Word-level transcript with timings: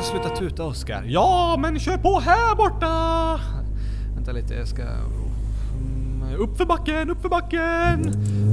du 0.00 0.06
sluta 0.06 0.28
tuta 0.28 0.64
Oskar. 0.64 1.04
Ja, 1.06 1.56
men 1.58 1.78
kör 1.78 1.96
på 1.96 2.20
här 2.20 2.54
borta! 2.54 3.40
Vänta 4.14 4.32
lite, 4.32 4.54
jag 4.54 4.68
ska... 4.68 4.82
Mm, 4.82 6.34
upp 6.38 6.56
för 6.56 6.64
backen, 6.64 7.10
upp 7.10 7.22
för 7.22 7.28
backen! 7.28 8.06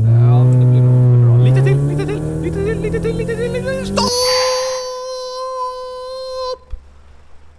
Eh, 0.05 0.27
ja, 0.29 0.43
det 0.43 0.65
blir 0.65 0.81
nog 0.81 1.25
bra. 1.25 1.37
Lite 1.37 1.63
till, 1.63 1.87
lite 1.87 2.05
till, 2.05 2.41
lite 2.41 2.65
till, 2.65 2.81
lite 2.81 2.99
till, 2.99 3.17
lite 3.17 3.35
till, 3.35 3.53
lite 3.53 3.73
till. 3.73 3.85
Stopp! 3.85 4.07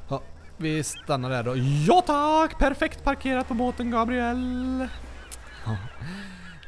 Ja, 0.09 0.23
vi 0.57 0.83
stannar 0.85 1.31
där 1.31 1.43
då. 1.43 1.55
Ja 1.87 2.03
tack! 2.07 2.59
Perfekt 2.59 3.05
parkerat 3.05 3.49
på 3.49 3.55
båten 3.55 3.91
Gabriel. 3.91 4.89
Ja, 5.67 5.77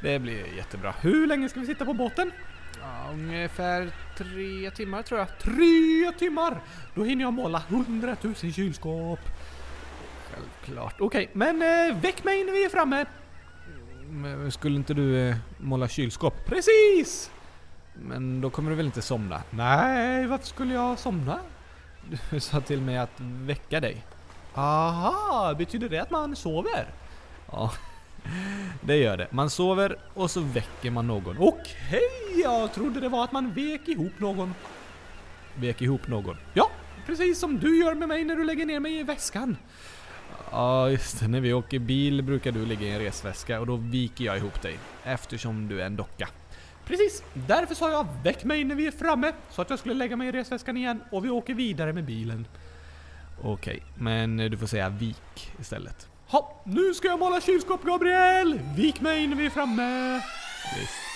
det 0.02 0.19
blir 0.19 0.57
jättebra. 0.57 0.95
Hur 1.01 1.27
länge 1.27 1.48
ska 1.48 1.61
vi 1.61 1.66
sitta 1.66 1.84
på 1.84 1.95
båten? 1.95 2.30
Ungefär 3.13 3.91
tre 4.17 4.71
timmar 4.71 5.03
tror 5.03 5.21
jag. 5.21 5.39
Tre 5.39 6.12
timmar! 6.19 6.61
Då 6.95 7.05
hinner 7.05 7.25
jag 7.25 7.33
måla 7.33 7.62
hundratusen 7.69 8.53
kylskåp. 8.53 9.21
Självklart. 10.31 11.01
Okej, 11.01 11.31
men 11.33 11.62
eh, 11.62 11.97
väck 11.97 12.25
mig 12.25 12.45
när 12.45 12.53
vi 12.53 12.65
är 12.65 12.69
framme. 12.69 13.05
Men 14.11 14.53
skulle 14.53 14.77
inte 14.77 14.95
du 14.95 15.29
eh, 15.29 15.37
måla 15.59 15.89
kylskåp? 15.89 16.34
Precis! 16.47 17.31
Men 17.95 18.41
då 18.41 18.51
kommer 18.51 18.71
du 18.71 18.77
väl 18.77 18.87
inte 18.87 19.03
somna? 19.03 19.43
Nej, 19.51 20.27
varför 20.27 20.47
skulle 20.47 20.75
jag 20.75 20.98
somna? 20.98 21.39
Du 22.31 22.41
sa 22.41 22.61
till 22.61 22.81
mig 22.81 22.98
att 22.98 23.20
väcka 23.20 23.81
dig. 23.81 24.05
Aha, 24.55 25.55
betyder 25.59 25.89
det 25.89 25.98
att 25.98 26.11
man 26.11 26.37
sover? 26.37 26.89
Ja, 27.53 27.73
det 28.80 28.97
gör 28.97 29.16
det. 29.16 29.29
Man 29.30 29.51
sover 29.51 29.98
och 30.15 30.30
så 30.30 30.41
väcker 30.41 30.91
man 30.91 31.06
någon. 31.06 31.37
Okej, 31.38 32.42
jag 32.45 32.73
trodde 32.73 33.01
det 33.01 33.09
var 33.09 33.24
att 33.24 33.33
man 33.33 33.52
vek 33.52 33.88
ihop 33.88 34.19
någon. 34.19 34.55
Vek 35.55 35.83
ihop 35.83 36.09
någon? 36.09 36.37
Ja, 36.55 36.70
precis 37.06 37.39
som 37.39 37.58
du 37.58 37.78
gör 37.78 37.95
med 37.95 38.08
mig 38.08 38.25
när 38.25 38.36
du 38.36 38.45
lägger 38.45 38.67
ner 38.67 38.80
mig 38.80 38.98
i 38.98 39.03
väskan. 39.03 39.56
Ja, 40.53 40.91
just 40.91 41.20
det. 41.20 41.28
När 41.28 41.41
vi 41.41 41.53
åker 41.53 41.78
bil 41.78 42.22
brukar 42.22 42.53
du 42.53 42.67
ligga 42.67 42.86
i 42.86 42.91
en 42.91 42.98
resväska 42.98 43.61
och 43.61 43.67
då 43.67 43.77
viker 43.77 44.25
jag 44.25 44.36
ihop 44.36 44.62
dig. 44.62 44.78
Eftersom 45.05 45.69
du 45.69 45.83
är 45.83 45.86
en 45.86 45.97
docka. 45.97 46.28
Precis, 46.84 47.23
därför 47.34 47.75
sa 47.75 47.91
jag 47.91 48.06
väck 48.25 48.45
mig 48.45 48.64
när 48.64 48.75
vi 48.75 48.86
är 48.86 48.91
framme 48.91 49.33
så 49.50 49.62
att 49.62 49.70
jag 49.70 49.78
skulle 49.78 49.95
lägga 49.95 50.17
mig 50.17 50.28
i 50.28 50.33
resväskan 50.33 50.77
igen 50.77 51.00
och 51.11 51.25
vi 51.25 51.30
åker 51.30 51.55
vidare 51.55 51.92
med 51.92 52.05
bilen. 52.05 52.47
Okej, 53.42 53.83
men 53.98 54.36
du 54.36 54.56
får 54.56 54.67
säga 54.67 54.89
vik 54.89 55.52
istället. 55.61 56.08
Ha, 56.31 56.62
nu 56.64 56.95
ska 56.95 57.09
jag 57.09 57.19
måla 57.19 57.41
kylskåp 57.41 57.83
Gabriel! 57.83 58.61
Vik 58.77 59.00
mig 59.00 59.25
innan 59.25 59.39
vi 59.39 59.47
är 59.47 59.50
framme! 59.50 60.20
Visst. 60.78 61.09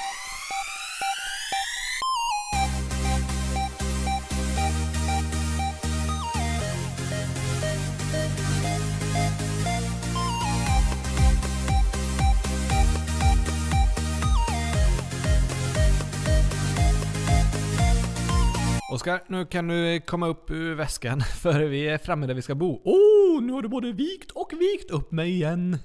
Oskar, 19.04 19.22
nu 19.28 19.46
kan 19.46 19.68
du 19.68 20.00
komma 20.00 20.26
upp 20.26 20.50
ur 20.50 20.74
väskan 20.74 21.20
för 21.42 21.60
vi 21.60 21.88
är 21.88 21.98
framme 21.98 22.26
där 22.26 22.34
vi 22.34 22.42
ska 22.42 22.54
bo. 22.54 22.82
Oh, 22.84 23.42
nu 23.42 23.52
har 23.52 23.62
du 23.62 23.68
både 23.68 23.92
vikt 23.92 24.30
och 24.30 24.52
vikt 24.52 24.90
upp 24.90 25.12
mig 25.12 25.30
igen. 25.30 25.78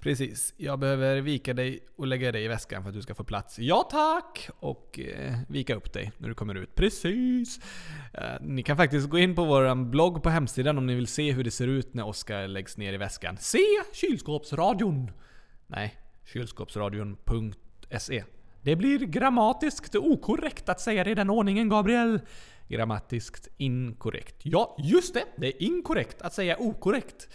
Precis, 0.00 0.54
jag 0.56 0.78
behöver 0.78 1.20
vika 1.20 1.54
dig 1.54 1.80
och 1.96 2.06
lägga 2.06 2.32
dig 2.32 2.44
i 2.44 2.48
väskan 2.48 2.82
för 2.82 2.88
att 2.88 2.94
du 2.94 3.02
ska 3.02 3.14
få 3.14 3.24
plats. 3.24 3.58
Ja 3.58 3.88
tack! 3.90 4.50
Och 4.60 5.00
eh, 5.00 5.34
vika 5.48 5.74
upp 5.74 5.92
dig 5.92 6.12
när 6.18 6.28
du 6.28 6.34
kommer 6.34 6.54
ut. 6.54 6.74
Precis! 6.74 7.60
Eh, 8.14 8.24
ni 8.40 8.62
kan 8.62 8.76
faktiskt 8.76 9.08
gå 9.08 9.18
in 9.18 9.34
på 9.34 9.44
vår 9.44 9.84
blogg 9.84 10.22
på 10.22 10.30
hemsidan 10.30 10.78
om 10.78 10.86
ni 10.86 10.94
vill 10.94 11.06
se 11.06 11.32
hur 11.32 11.44
det 11.44 11.50
ser 11.50 11.68
ut 11.68 11.94
när 11.94 12.06
Oskar 12.06 12.48
läggs 12.48 12.76
ner 12.76 12.92
i 12.92 12.96
väskan. 12.96 13.36
Se 13.40 13.66
kylskåpsradion! 13.92 15.10
Nej, 15.66 15.94
kylskåpsradion.se 16.24 18.24
det 18.62 18.76
blir 18.76 18.98
grammatiskt 18.98 19.94
okorrekt 19.94 20.68
att 20.68 20.80
säga 20.80 21.04
det 21.04 21.10
i 21.10 21.14
den 21.14 21.30
ordningen, 21.30 21.68
Gabriel. 21.68 22.20
Grammatiskt 22.68 23.48
inkorrekt. 23.56 24.36
Ja, 24.42 24.76
just 24.78 25.14
det! 25.14 25.24
Det 25.36 25.46
är 25.46 25.62
inkorrekt 25.62 26.22
att 26.22 26.34
säga 26.34 26.56
okorrekt. 26.56 27.28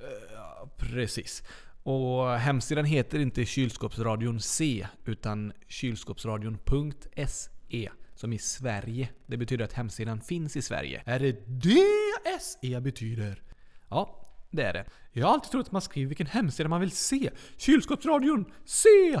Uh, 0.00 0.68
precis. 0.76 1.42
Och 1.82 2.30
hemsidan 2.30 2.84
heter 2.84 3.18
inte 3.18 3.44
Kylskåpsradion 3.44 4.40
C, 4.40 4.86
utan 5.04 5.52
kylskåpsradion.se. 5.68 7.90
Som 8.14 8.32
i 8.32 8.38
Sverige. 8.38 9.08
Det 9.26 9.36
betyder 9.36 9.64
att 9.64 9.72
hemsidan 9.72 10.20
finns 10.20 10.56
i 10.56 10.62
Sverige. 10.62 11.02
Är 11.06 11.18
det 11.18 11.32
det 11.46 12.40
SE 12.40 12.80
betyder? 12.80 13.42
Ja, 13.88 14.25
det 14.50 14.62
är 14.62 14.72
det. 14.72 14.84
Jag 15.12 15.26
har 15.26 15.34
alltid 15.34 15.50
trott 15.50 15.66
att 15.66 15.72
man 15.72 15.82
skriver 15.82 16.08
vilken 16.08 16.26
hemsida 16.26 16.68
man 16.68 16.80
vill 16.80 16.90
se. 16.90 17.30
Kylskåpsradion, 17.56 18.52
se! 18.64 19.20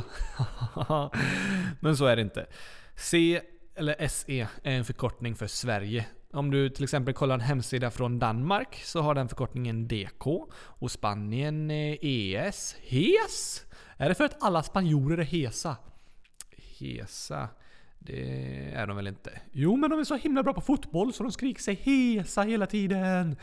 Men 1.80 1.96
så 1.96 2.06
är 2.06 2.16
det 2.16 2.22
inte. 2.22 2.46
C 2.96 3.40
eller 3.74 4.08
SE 4.08 4.48
är 4.62 4.72
en 4.72 4.84
förkortning 4.84 5.34
för 5.34 5.46
Sverige. 5.46 6.06
Om 6.32 6.50
du 6.50 6.70
till 6.70 6.84
exempel 6.84 7.14
kollar 7.14 7.34
en 7.34 7.40
hemsida 7.40 7.90
från 7.90 8.18
Danmark 8.18 8.80
så 8.84 9.00
har 9.00 9.14
den 9.14 9.28
förkortningen 9.28 9.88
DK. 9.88 10.26
Och 10.56 10.90
Spanien 10.90 11.70
ES. 11.70 12.76
HES? 12.80 13.64
Är 13.96 14.08
det 14.08 14.14
för 14.14 14.24
att 14.24 14.42
alla 14.42 14.62
spanjorer 14.62 15.18
är 15.18 15.22
hesa? 15.22 15.76
Hesa? 16.78 17.48
Det 18.06 18.70
är 18.74 18.86
de 18.86 18.96
väl 18.96 19.06
inte? 19.06 19.40
Jo, 19.52 19.76
men 19.76 19.90
de 19.90 20.00
är 20.00 20.04
så 20.04 20.16
himla 20.16 20.42
bra 20.42 20.52
på 20.52 20.60
fotboll 20.60 21.12
så 21.12 21.22
de 21.22 21.32
skriker 21.32 21.62
sig 21.62 21.74
hesa 21.74 22.42
hela 22.42 22.66
tiden. 22.66 23.36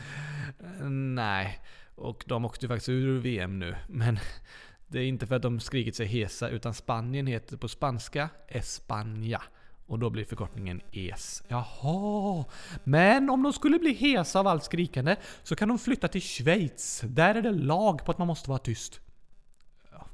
Eh, 0.60 0.88
nej. 0.88 1.60
Och 1.94 2.24
de 2.26 2.44
åkte 2.44 2.64
ju 2.64 2.68
faktiskt 2.68 2.88
ur 2.88 3.18
VM 3.18 3.58
nu. 3.58 3.76
Men 3.88 4.18
det 4.86 4.98
är 4.98 5.04
inte 5.04 5.26
för 5.26 5.34
att 5.34 5.42
de 5.42 5.60
skrikit 5.60 5.96
sig 5.96 6.06
hesa, 6.06 6.48
utan 6.48 6.74
Spanien 6.74 7.26
heter 7.26 7.56
på 7.56 7.68
spanska 7.68 8.28
España. 8.48 9.40
Och 9.86 9.98
då 9.98 10.10
blir 10.10 10.24
förkortningen 10.24 10.80
ES. 10.92 11.42
Jaha. 11.48 12.44
Men 12.84 13.30
om 13.30 13.42
de 13.42 13.52
skulle 13.52 13.78
bli 13.78 13.92
hesa 13.92 14.40
av 14.40 14.46
allt 14.46 14.64
skrikande 14.64 15.16
så 15.42 15.56
kan 15.56 15.68
de 15.68 15.78
flytta 15.78 16.08
till 16.08 16.22
Schweiz. 16.22 17.02
Där 17.04 17.34
är 17.34 17.42
det 17.42 17.52
lag 17.52 18.04
på 18.04 18.10
att 18.10 18.18
man 18.18 18.26
måste 18.26 18.50
vara 18.50 18.58
tyst 18.58 19.00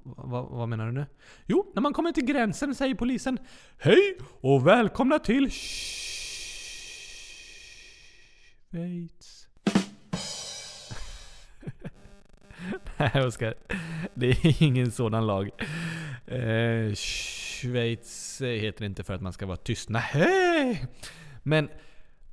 vad, 0.03 0.49
vad 0.49 0.69
menar 0.69 0.87
du 0.87 0.93
nu? 0.93 1.07
Jo, 1.47 1.73
när 1.75 1.83
man 1.83 1.93
kommer 1.93 2.13
till 2.13 2.25
gränsen 2.25 2.75
säger 2.75 2.95
polisen 2.95 3.39
Hej 3.79 4.17
och 4.41 4.67
välkomna 4.67 5.19
till 5.19 5.51
Schweiz. 8.71 9.49
Nej 12.97 13.27
Oskar. 13.27 13.55
Det 14.15 14.31
är 14.31 14.63
ingen 14.63 14.91
sådan 14.91 15.27
lag. 15.27 15.51
Eh, 16.27 16.95
Schweiz 16.95 18.41
heter 18.43 18.85
inte 18.85 19.05
för 19.05 19.15
att 19.15 19.23
man 19.23 19.33
ska 19.33 19.47
vara 19.47 19.57
tyst. 19.57 19.89
Nej. 19.89 20.87
Men 21.43 21.69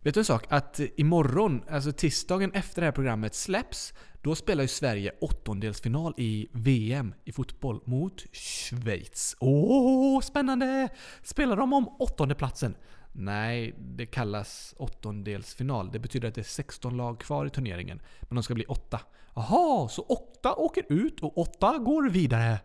vet 0.01 0.13
du 0.13 0.19
en 0.19 0.25
sak? 0.25 0.45
Att 0.49 0.79
imorgon, 0.95 1.63
alltså 1.69 1.91
tisdagen 1.91 2.51
efter 2.51 2.81
det 2.81 2.85
här 2.85 2.91
programmet 2.91 3.35
släpps, 3.35 3.93
då 4.21 4.35
spelar 4.35 4.63
ju 4.63 4.67
Sverige 4.67 5.11
åttondelsfinal 5.21 6.13
i 6.17 6.47
VM 6.51 7.13
i 7.25 7.31
fotboll 7.31 7.81
mot 7.85 8.35
Schweiz. 8.35 9.35
Åh, 9.39 10.21
spännande! 10.21 10.89
Spelar 11.23 11.57
de 11.57 11.73
om 11.73 11.95
åttondeplatsen? 11.99 12.75
Nej, 13.11 13.75
det 13.79 14.05
kallas 14.05 14.73
åttondelsfinal. 14.77 15.91
Det 15.91 15.99
betyder 15.99 16.27
att 16.27 16.35
det 16.35 16.41
är 16.41 16.43
16 16.43 16.97
lag 16.97 17.19
kvar 17.19 17.45
i 17.45 17.49
turneringen. 17.49 18.01
Men 18.21 18.35
de 18.35 18.43
ska 18.43 18.53
bli 18.53 18.65
åtta. 18.65 18.99
Jaha, 19.35 19.87
så 19.87 20.01
åtta 20.01 20.55
åker 20.55 20.83
ut 20.89 21.19
och 21.19 21.37
åtta 21.37 21.77
går 21.77 22.09
vidare. 22.09 22.59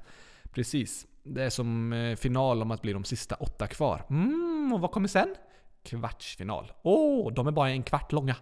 Precis. 0.52 1.06
Det 1.24 1.42
är 1.42 1.50
som 1.50 1.92
eh, 1.92 2.16
final 2.16 2.62
om 2.62 2.70
att 2.70 2.82
bli 2.82 2.92
de 2.92 3.04
sista 3.04 3.34
åtta 3.34 3.66
kvar. 3.66 4.04
Mm, 4.10 4.72
och 4.72 4.80
vad 4.80 4.90
kommer 4.90 5.08
sen? 5.08 5.34
Kvartsfinal. 5.82 6.72
Åh, 6.82 7.28
oh, 7.28 7.32
de 7.32 7.46
är 7.46 7.50
bara 7.50 7.70
en 7.70 7.82
kvart 7.82 8.12
långa. 8.12 8.36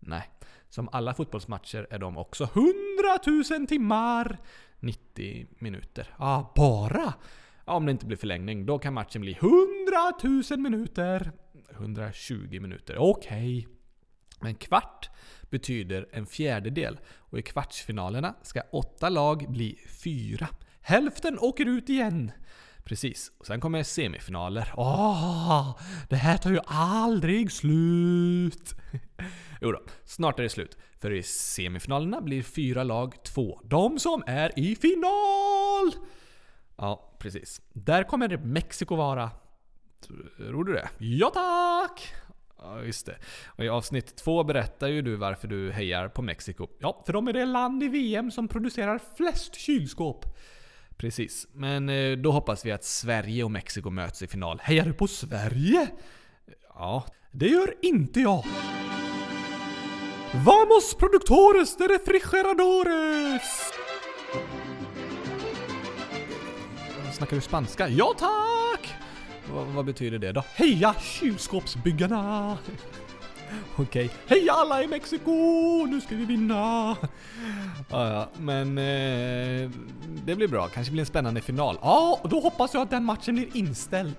Nej, 0.00 0.30
som 0.68 0.88
alla 0.92 1.14
fotbollsmatcher 1.14 1.86
är 1.90 1.98
de 1.98 2.18
också 2.18 2.44
100 2.44 3.58
000 3.58 3.66
timmar! 3.66 4.38
90 4.80 5.46
minuter. 5.58 6.14
Ja, 6.18 6.24
ah, 6.24 6.52
bara? 6.56 7.14
Om 7.64 7.86
det 7.86 7.92
inte 7.92 8.06
blir 8.06 8.16
förlängning, 8.16 8.66
då 8.66 8.78
kan 8.78 8.94
matchen 8.94 9.20
bli 9.20 9.32
100 9.32 10.50
000 10.50 10.60
minuter. 10.60 11.32
120 11.70 12.60
minuter, 12.60 12.96
okej. 12.98 13.58
Okay. 13.58 13.74
Men 14.40 14.54
kvart 14.54 15.10
betyder 15.50 16.08
en 16.12 16.26
fjärdedel 16.26 16.98
och 17.16 17.38
i 17.38 17.42
kvartsfinalerna 17.42 18.34
ska 18.42 18.62
åtta 18.72 19.08
lag 19.08 19.46
bli 19.48 19.78
fyra. 20.02 20.48
Hälften 20.80 21.38
åker 21.38 21.66
ut 21.66 21.88
igen. 21.88 22.32
Precis. 22.84 23.32
Och 23.38 23.46
sen 23.46 23.60
kommer 23.60 23.82
semifinaler. 23.82 24.72
Åh, 24.76 25.78
det 26.08 26.16
här 26.16 26.36
tar 26.36 26.50
ju 26.50 26.60
aldrig 26.66 27.52
slut! 27.52 28.74
jo 29.60 29.72
då, 29.72 29.82
snart 30.04 30.38
är 30.38 30.42
det 30.42 30.48
slut. 30.48 30.78
För 31.00 31.12
i 31.12 31.22
semifinalerna 31.22 32.20
blir 32.20 32.42
fyra 32.42 32.84
lag 32.84 33.24
två. 33.24 33.60
De 33.64 33.98
som 33.98 34.22
är 34.26 34.58
i 34.58 34.76
final! 34.76 35.92
Ja, 36.76 37.16
precis. 37.18 37.60
Där 37.72 38.04
kommer 38.04 38.36
Mexiko 38.36 38.96
vara. 38.96 39.30
Tror 40.36 40.64
du 40.64 40.72
det? 40.72 40.88
Ja 40.98 41.30
tack! 41.30 42.14
Ja, 42.58 42.82
just 42.82 43.06
det. 43.06 43.16
Och 43.46 43.64
i 43.64 43.68
avsnitt 43.68 44.16
två 44.16 44.44
berättar 44.44 44.88
ju 44.88 45.02
du 45.02 45.16
varför 45.16 45.48
du 45.48 45.72
hejar 45.72 46.08
på 46.08 46.22
Mexiko. 46.22 46.68
Ja, 46.78 47.02
för 47.06 47.12
de 47.12 47.28
är 47.28 47.32
det 47.32 47.44
land 47.44 47.82
i 47.82 47.88
VM 47.88 48.30
som 48.30 48.48
producerar 48.48 49.00
flest 49.16 49.54
kylskåp. 49.54 50.24
Precis. 50.96 51.46
Men 51.52 51.88
eh, 51.88 52.12
då 52.12 52.30
hoppas 52.30 52.66
vi 52.66 52.72
att 52.72 52.84
Sverige 52.84 53.44
och 53.44 53.50
Mexiko 53.50 53.90
möts 53.90 54.22
i 54.22 54.26
final. 54.26 54.60
Hejar 54.62 54.84
du 54.84 54.92
på 54.92 55.08
Sverige? 55.08 55.88
Ja, 56.68 57.06
det 57.30 57.48
gör 57.48 57.74
inte 57.82 58.20
jag. 58.20 58.44
Vamos 60.44 60.94
productores 60.94 61.76
de 61.76 61.88
refrigeradores! 61.88 63.72
Snackar 67.12 67.36
du 67.36 67.42
spanska? 67.42 67.88
Ja 67.88 68.14
tack! 68.18 68.94
V 69.46 69.64
vad 69.74 69.84
betyder 69.84 70.18
det 70.18 70.32
då? 70.32 70.44
Heja 70.54 70.94
kylskåpsbyggarna! 71.00 72.58
Okej. 73.76 74.10
Heja 74.26 74.52
alla 74.52 74.82
i 74.82 74.86
Mexiko! 74.86 75.32
Nu 75.86 76.00
ska 76.00 76.16
vi 76.16 76.24
vinna! 76.24 76.96
Ja, 77.90 78.12
ja, 78.12 78.28
men 78.38 78.78
eh, 78.78 79.70
det 80.24 80.36
blir 80.36 80.48
bra. 80.48 80.68
Kanske 80.68 80.92
blir 80.92 81.00
en 81.00 81.06
spännande 81.06 81.40
final. 81.40 81.78
Ja, 81.82 82.20
och 82.22 82.28
då 82.28 82.40
hoppas 82.40 82.74
jag 82.74 82.82
att 82.82 82.90
den 82.90 83.04
matchen 83.04 83.34
blir 83.34 83.56
inställd. 83.56 84.14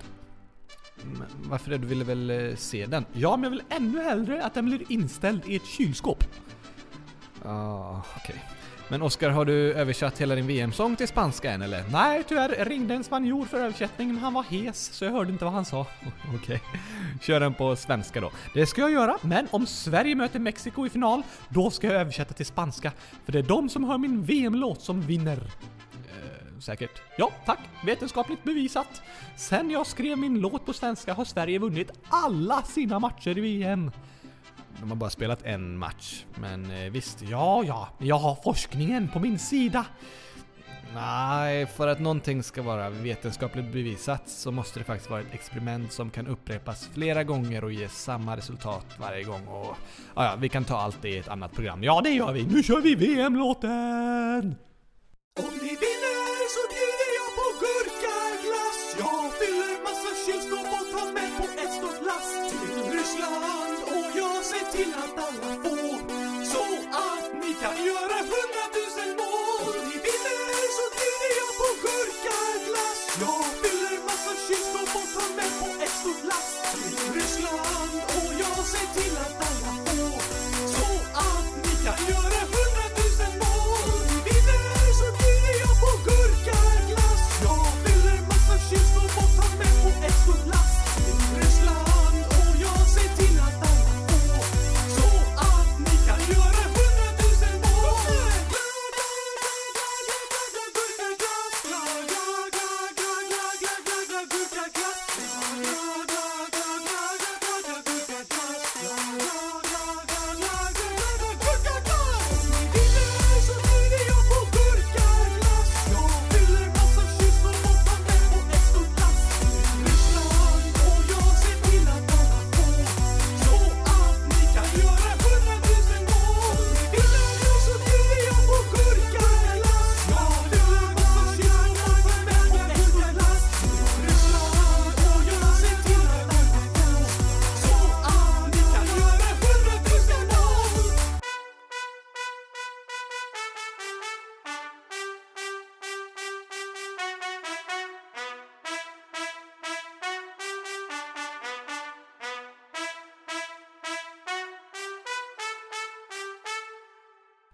Men 1.04 1.28
varför 1.50 1.70
det? 1.70 1.78
Du 1.78 1.86
ville 1.86 2.04
väl 2.04 2.30
eh, 2.30 2.56
se 2.56 2.86
den? 2.86 3.04
Ja, 3.12 3.36
men 3.36 3.44
jag 3.44 3.50
vill 3.50 3.62
ännu 3.68 4.02
hellre 4.02 4.44
att 4.44 4.54
den 4.54 4.64
blir 4.66 4.82
inställd 4.88 5.42
i 5.46 5.56
ett 5.56 5.66
kylskåp. 5.66 6.24
Ja, 7.44 7.50
ah, 7.50 8.02
okej. 8.16 8.44
Men 8.88 9.02
Oskar, 9.02 9.30
har 9.30 9.44
du 9.44 9.72
översatt 9.72 10.18
hela 10.18 10.34
din 10.34 10.46
VM-sång 10.46 10.96
till 10.96 11.08
spanska 11.08 11.50
än 11.50 11.62
eller? 11.62 11.84
Nej, 11.92 12.24
tyvärr 12.28 12.64
ringde 12.64 12.94
en 12.94 13.04
spanjor 13.04 13.44
för 13.44 13.58
översättning, 13.58 14.08
men 14.08 14.18
han 14.18 14.34
var 14.34 14.42
hes 14.42 14.92
så 14.92 15.04
jag 15.04 15.12
hörde 15.12 15.32
inte 15.32 15.44
vad 15.44 15.54
han 15.54 15.64
sa. 15.64 15.86
Okej, 16.34 16.62
kör 17.22 17.40
den 17.40 17.54
på 17.54 17.76
svenska 17.76 18.20
då. 18.20 18.30
Det 18.54 18.66
ska 18.66 18.80
jag 18.80 18.90
göra, 18.90 19.16
men 19.22 19.48
om 19.50 19.66
Sverige 19.66 20.14
möter 20.14 20.38
Mexiko 20.38 20.86
i 20.86 20.90
final, 20.90 21.22
då 21.48 21.70
ska 21.70 21.86
jag 21.86 21.96
översätta 21.96 22.34
till 22.34 22.46
spanska. 22.46 22.92
För 23.24 23.32
det 23.32 23.38
är 23.38 23.42
de 23.42 23.68
som 23.68 23.84
hör 23.84 23.98
min 23.98 24.22
VM-låt 24.24 24.82
som 24.82 25.00
vinner. 25.00 25.38
Eh, 25.92 26.58
säkert. 26.60 27.02
Ja, 27.18 27.30
tack. 27.46 27.60
Vetenskapligt 27.84 28.44
bevisat. 28.44 29.02
Sen 29.36 29.70
jag 29.70 29.86
skrev 29.86 30.18
min 30.18 30.40
låt 30.40 30.66
på 30.66 30.72
svenska 30.72 31.14
har 31.14 31.24
Sverige 31.24 31.58
vunnit 31.58 31.90
alla 32.08 32.62
sina 32.62 32.98
matcher 32.98 33.38
i 33.38 33.40
VM. 33.40 33.90
De 34.80 34.90
har 34.90 34.96
bara 34.96 35.10
spelat 35.10 35.42
en 35.42 35.78
match. 35.78 36.24
Men 36.40 36.70
eh, 36.70 36.90
visst, 36.90 37.22
ja, 37.22 37.64
ja. 37.64 37.88
Jag 37.98 38.18
har 38.18 38.34
forskningen 38.44 39.08
på 39.08 39.18
min 39.18 39.38
sida. 39.38 39.86
Nej, 40.94 41.66
för 41.66 41.88
att 41.88 42.00
någonting 42.00 42.42
ska 42.42 42.62
vara 42.62 42.90
vetenskapligt 42.90 43.72
bevisat 43.72 44.28
så 44.28 44.50
måste 44.50 44.80
det 44.80 44.84
faktiskt 44.84 45.10
vara 45.10 45.20
ett 45.20 45.34
experiment 45.34 45.92
som 45.92 46.10
kan 46.10 46.26
upprepas 46.26 46.88
flera 46.94 47.24
gånger 47.24 47.64
och 47.64 47.72
ge 47.72 47.88
samma 47.88 48.36
resultat 48.36 48.86
varje 48.98 49.22
gång 49.22 49.46
och... 49.46 49.76
Ja, 50.14 50.24
ja, 50.24 50.36
vi 50.40 50.48
kan 50.48 50.64
ta 50.64 50.78
allt 50.78 51.02
det 51.02 51.08
i 51.08 51.18
ett 51.18 51.28
annat 51.28 51.52
program. 51.52 51.82
Ja, 51.82 52.00
det 52.04 52.10
gör 52.10 52.32
vi! 52.32 52.46
Nu 52.46 52.62
kör 52.62 52.80
vi 52.80 52.94
VM-låten! 52.94 54.56
Om 55.38 55.52
vi 55.52 55.68
vinner 55.68 56.48
så 56.54 56.62
bjuder 56.72 57.05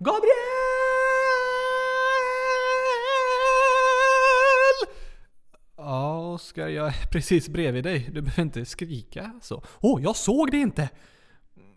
Gabriel! 0.05 0.33
Ja, 5.77 6.33
Oskar, 6.33 6.69
jag 6.69 6.87
är 6.87 7.07
precis 7.13 7.49
bredvid 7.49 7.85
dig. 7.85 8.11
Du 8.13 8.23
behöver 8.23 8.43
inte 8.43 8.65
skrika 8.65 9.33
så. 9.43 9.63
Åh, 9.81 9.97
oh, 9.97 10.03
jag 10.03 10.17
såg 10.17 10.51
det 10.51 10.57
inte! 10.57 10.91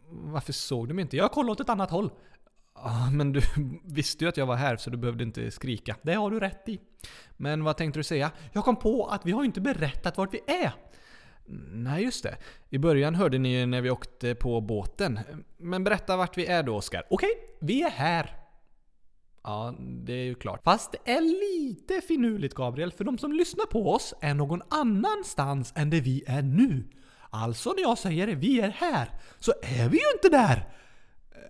Varför 0.09 0.53
såg 0.53 0.87
du 0.87 0.93
mig 0.93 1.01
inte? 1.01 1.17
Jag 1.17 1.31
kollade 1.31 1.51
åt 1.51 1.59
ett 1.59 1.69
annat 1.69 1.91
håll. 1.91 2.11
Ja, 2.75 3.09
men 3.11 3.33
du 3.33 3.41
visste 3.83 4.23
ju 4.23 4.29
att 4.29 4.37
jag 4.37 4.45
var 4.45 4.55
här 4.55 4.77
så 4.77 4.89
du 4.89 4.97
behövde 4.97 5.23
inte 5.23 5.51
skrika. 5.51 5.95
Det 6.01 6.13
har 6.13 6.31
du 6.31 6.39
rätt 6.39 6.69
i. 6.69 6.79
Men 7.37 7.63
vad 7.63 7.77
tänkte 7.77 7.99
du 7.99 8.03
säga? 8.03 8.31
Jag 8.53 8.63
kom 8.63 8.75
på 8.75 9.05
att 9.05 9.25
vi 9.25 9.31
har 9.31 9.43
inte 9.43 9.61
berättat 9.61 10.17
vart 10.17 10.33
vi 10.33 10.39
är. 10.47 10.73
Nej, 11.71 12.03
just 12.03 12.23
det. 12.23 12.37
I 12.69 12.77
början 12.77 13.15
hörde 13.15 13.37
ni 13.37 13.59
ju 13.59 13.65
när 13.65 13.81
vi 13.81 13.89
åkte 13.89 14.35
på 14.35 14.61
båten. 14.61 15.19
Men 15.57 15.83
berätta 15.83 16.17
vart 16.17 16.37
vi 16.37 16.45
är 16.45 16.63
då, 16.63 16.75
Oskar. 16.75 17.03
Okej, 17.09 17.29
vi 17.59 17.81
är 17.81 17.89
här. 17.89 18.35
Ja, 19.43 19.75
det 19.79 20.13
är 20.13 20.23
ju 20.23 20.35
klart. 20.35 20.63
Fast 20.63 20.91
det 20.91 21.11
är 21.11 21.21
lite 21.21 22.01
finurligt, 22.07 22.55
Gabriel, 22.55 22.91
för 22.91 23.03
de 23.03 23.17
som 23.17 23.33
lyssnar 23.33 23.65
på 23.65 23.91
oss 23.91 24.13
är 24.21 24.33
någon 24.33 24.61
annanstans 24.69 25.73
än 25.75 25.89
där 25.89 26.01
vi 26.01 26.23
är 26.27 26.41
nu. 26.41 26.83
Alltså 27.29 27.73
när 27.73 27.81
jag 27.81 27.97
säger 27.97 28.27
vi 28.27 28.59
är 28.61 28.69
här, 28.69 29.09
så 29.39 29.53
är 29.61 29.89
vi 29.89 29.97
ju 29.97 30.03
inte 30.15 30.29
där! 30.29 30.69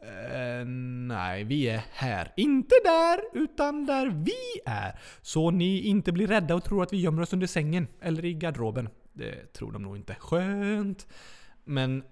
Uh, 0.05 0.65
nej, 1.07 1.43
vi 1.43 1.67
är 1.67 1.81
här. 1.91 2.33
Inte 2.37 2.75
där, 2.83 3.19
utan 3.33 3.85
där 3.85 4.07
vi 4.07 4.61
är. 4.65 4.99
Så 5.21 5.51
ni 5.51 5.81
inte 5.81 6.11
blir 6.11 6.27
rädda 6.27 6.55
och 6.55 6.63
tror 6.63 6.83
att 6.83 6.93
vi 6.93 6.97
gömmer 6.97 7.21
oss 7.21 7.33
under 7.33 7.47
sängen 7.47 7.87
eller 8.01 8.25
i 8.25 8.33
garderoben. 8.33 8.89
Det 9.15 9.53
tror 9.53 9.71
de 9.71 9.81
nog 9.81 9.97
inte. 9.97 10.15
Skönt. 10.15 11.07
Men 11.63 12.03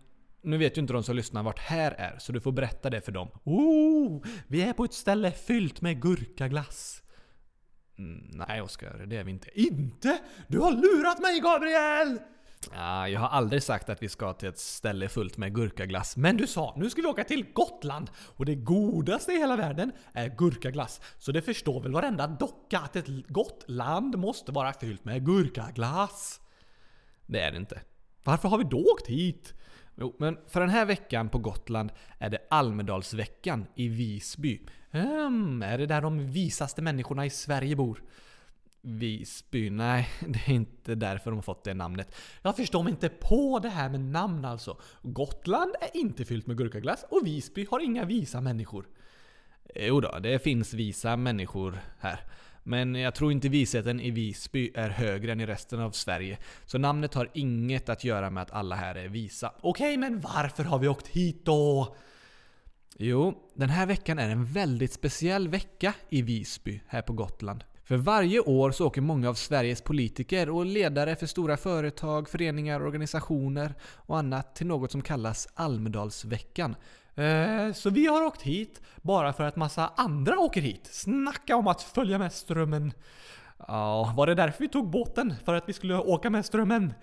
nu 0.41 0.57
vet 0.57 0.77
ju 0.77 0.81
inte 0.81 0.93
de 0.93 1.03
som 1.03 1.15
lyssnar 1.15 1.43
vart 1.43 1.59
här 1.59 1.91
är, 1.91 2.19
så 2.19 2.31
du 2.31 2.41
får 2.41 2.51
berätta 2.51 2.89
det 2.89 3.01
för 3.01 3.11
dem. 3.11 3.29
Oh, 3.43 4.23
vi 4.47 4.61
är 4.61 4.73
på 4.73 4.83
ett 4.83 4.93
ställe 4.93 5.31
fyllt 5.31 5.81
med 5.81 6.01
gurkaglass. 6.01 7.03
Mm, 7.97 8.31
nej 8.47 8.61
Oskar, 8.61 9.05
det 9.07 9.17
är 9.17 9.23
vi 9.23 9.31
inte. 9.31 9.59
Inte? 9.59 10.17
Du 10.47 10.59
har 10.59 10.71
lurat 10.71 11.21
mig 11.21 11.39
Gabriel! 11.39 12.19
Ja, 12.75 13.09
jag 13.09 13.19
har 13.19 13.27
aldrig 13.27 13.63
sagt 13.63 13.89
att 13.89 14.03
vi 14.03 14.09
ska 14.09 14.33
till 14.33 14.49
ett 14.49 14.59
ställe 14.59 15.09
fullt 15.09 15.37
med 15.37 15.55
gurkaglass. 15.55 16.17
Men 16.17 16.37
du 16.37 16.47
sa, 16.47 16.73
nu 16.77 16.89
ska 16.89 17.01
vi 17.01 17.07
åka 17.07 17.23
till 17.23 17.45
Gotland! 17.53 18.09
Och 18.17 18.45
det 18.45 18.55
godaste 18.55 19.31
i 19.31 19.37
hela 19.37 19.55
världen 19.55 19.91
är 20.13 20.27
gurkaglass. 20.27 21.01
Så 21.17 21.31
det 21.31 21.41
förstår 21.41 21.81
väl 21.81 21.91
varenda 21.91 22.27
docka 22.27 22.79
att 22.79 22.95
ett 22.95 23.27
gott 23.27 23.63
land 23.67 24.17
måste 24.17 24.51
vara 24.51 24.73
fyllt 24.73 25.05
med 25.05 25.25
gurkaglass? 25.25 26.39
Det 27.25 27.39
är 27.39 27.51
det 27.51 27.57
inte. 27.57 27.81
Varför 28.23 28.49
har 28.49 28.57
vi 28.57 28.63
då 28.63 28.91
åkt 28.93 29.07
hit? 29.07 29.53
Jo, 29.95 30.15
men 30.19 30.37
för 30.47 30.59
den 30.59 30.69
här 30.69 30.85
veckan 30.85 31.29
på 31.29 31.39
Gotland 31.39 31.91
är 32.17 32.29
det 32.29 32.47
Almedalsveckan 32.49 33.65
i 33.75 33.87
Visby. 33.87 34.61
Hmm, 34.91 35.63
är 35.63 35.77
det 35.77 35.85
där 35.85 36.01
de 36.01 36.31
visaste 36.31 36.81
människorna 36.81 37.25
i 37.25 37.29
Sverige 37.29 37.75
bor? 37.75 38.03
Visby? 38.81 39.69
Nej, 39.69 40.09
det 40.27 40.39
är 40.47 40.53
inte 40.53 40.95
därför 40.95 41.31
de 41.31 41.35
har 41.35 41.43
fått 41.43 41.63
det 41.63 41.73
namnet. 41.73 42.15
Jag 42.41 42.55
förstår 42.55 42.83
mig 42.83 42.91
inte 42.91 43.09
på 43.09 43.59
det 43.59 43.69
här 43.69 43.89
med 43.89 43.99
namn 43.99 44.45
alltså. 44.45 44.77
Gotland 45.01 45.75
är 45.81 45.97
inte 45.99 46.25
fyllt 46.25 46.47
med 46.47 46.57
gurkaglass 46.57 47.05
och 47.09 47.27
Visby 47.27 47.67
har 47.71 47.79
inga 47.79 48.05
visa 48.05 48.41
människor. 48.41 48.87
Jo 49.75 50.01
då, 50.01 50.19
det 50.19 50.39
finns 50.39 50.73
visa 50.73 51.17
människor 51.17 51.79
här. 51.99 52.19
Men 52.63 52.95
jag 52.95 53.15
tror 53.15 53.31
inte 53.31 53.49
visheten 53.49 53.99
i 53.99 54.11
Visby 54.11 54.71
är 54.75 54.89
högre 54.89 55.31
än 55.31 55.41
i 55.41 55.45
resten 55.45 55.79
av 55.79 55.91
Sverige. 55.91 56.37
Så 56.65 56.77
namnet 56.77 57.13
har 57.13 57.29
inget 57.33 57.89
att 57.89 58.03
göra 58.03 58.29
med 58.29 58.43
att 58.43 58.51
alla 58.51 58.75
här 58.75 58.95
är 58.95 59.07
visa. 59.07 59.53
Okej, 59.61 59.97
men 59.97 60.19
varför 60.19 60.63
har 60.63 60.79
vi 60.79 60.87
åkt 60.87 61.07
hit 61.07 61.45
då? 61.45 61.95
Jo, 62.97 63.51
den 63.55 63.69
här 63.69 63.85
veckan 63.85 64.19
är 64.19 64.29
en 64.29 64.45
väldigt 64.45 64.93
speciell 64.93 65.47
vecka 65.47 65.93
i 66.09 66.21
Visby, 66.21 66.81
här 66.87 67.01
på 67.01 67.13
Gotland. 67.13 67.63
För 67.83 67.97
varje 67.97 68.39
år 68.39 68.71
så 68.71 68.87
åker 68.87 69.01
många 69.01 69.29
av 69.29 69.33
Sveriges 69.33 69.81
politiker 69.81 70.49
och 70.49 70.65
ledare 70.65 71.15
för 71.15 71.25
stora 71.25 71.57
företag, 71.57 72.29
föreningar, 72.29 72.85
organisationer 72.85 73.73
och 73.83 74.17
annat 74.17 74.55
till 74.55 74.67
något 74.67 74.91
som 74.91 75.01
kallas 75.01 75.47
Almedalsveckan. 75.53 76.75
Eh, 77.15 77.73
så 77.73 77.89
vi 77.89 78.07
har 78.07 78.21
åkt 78.21 78.41
hit 78.41 78.81
bara 79.01 79.33
för 79.33 79.43
att 79.43 79.55
massa 79.55 79.91
andra 79.95 80.39
åker 80.39 80.61
hit. 80.61 80.89
Snacka 80.91 81.55
om 81.55 81.67
att 81.67 81.81
följa 81.81 82.17
med 82.17 82.33
strömmen. 82.33 82.93
Ja, 83.67 84.13
var 84.17 84.27
det 84.27 84.35
därför 84.35 84.59
vi 84.59 84.69
tog 84.69 84.89
båten? 84.89 85.33
För 85.45 85.53
att 85.53 85.69
vi 85.69 85.73
skulle 85.73 85.97
åka 85.97 86.29
med 86.29 86.45
strömmen? 86.45 86.93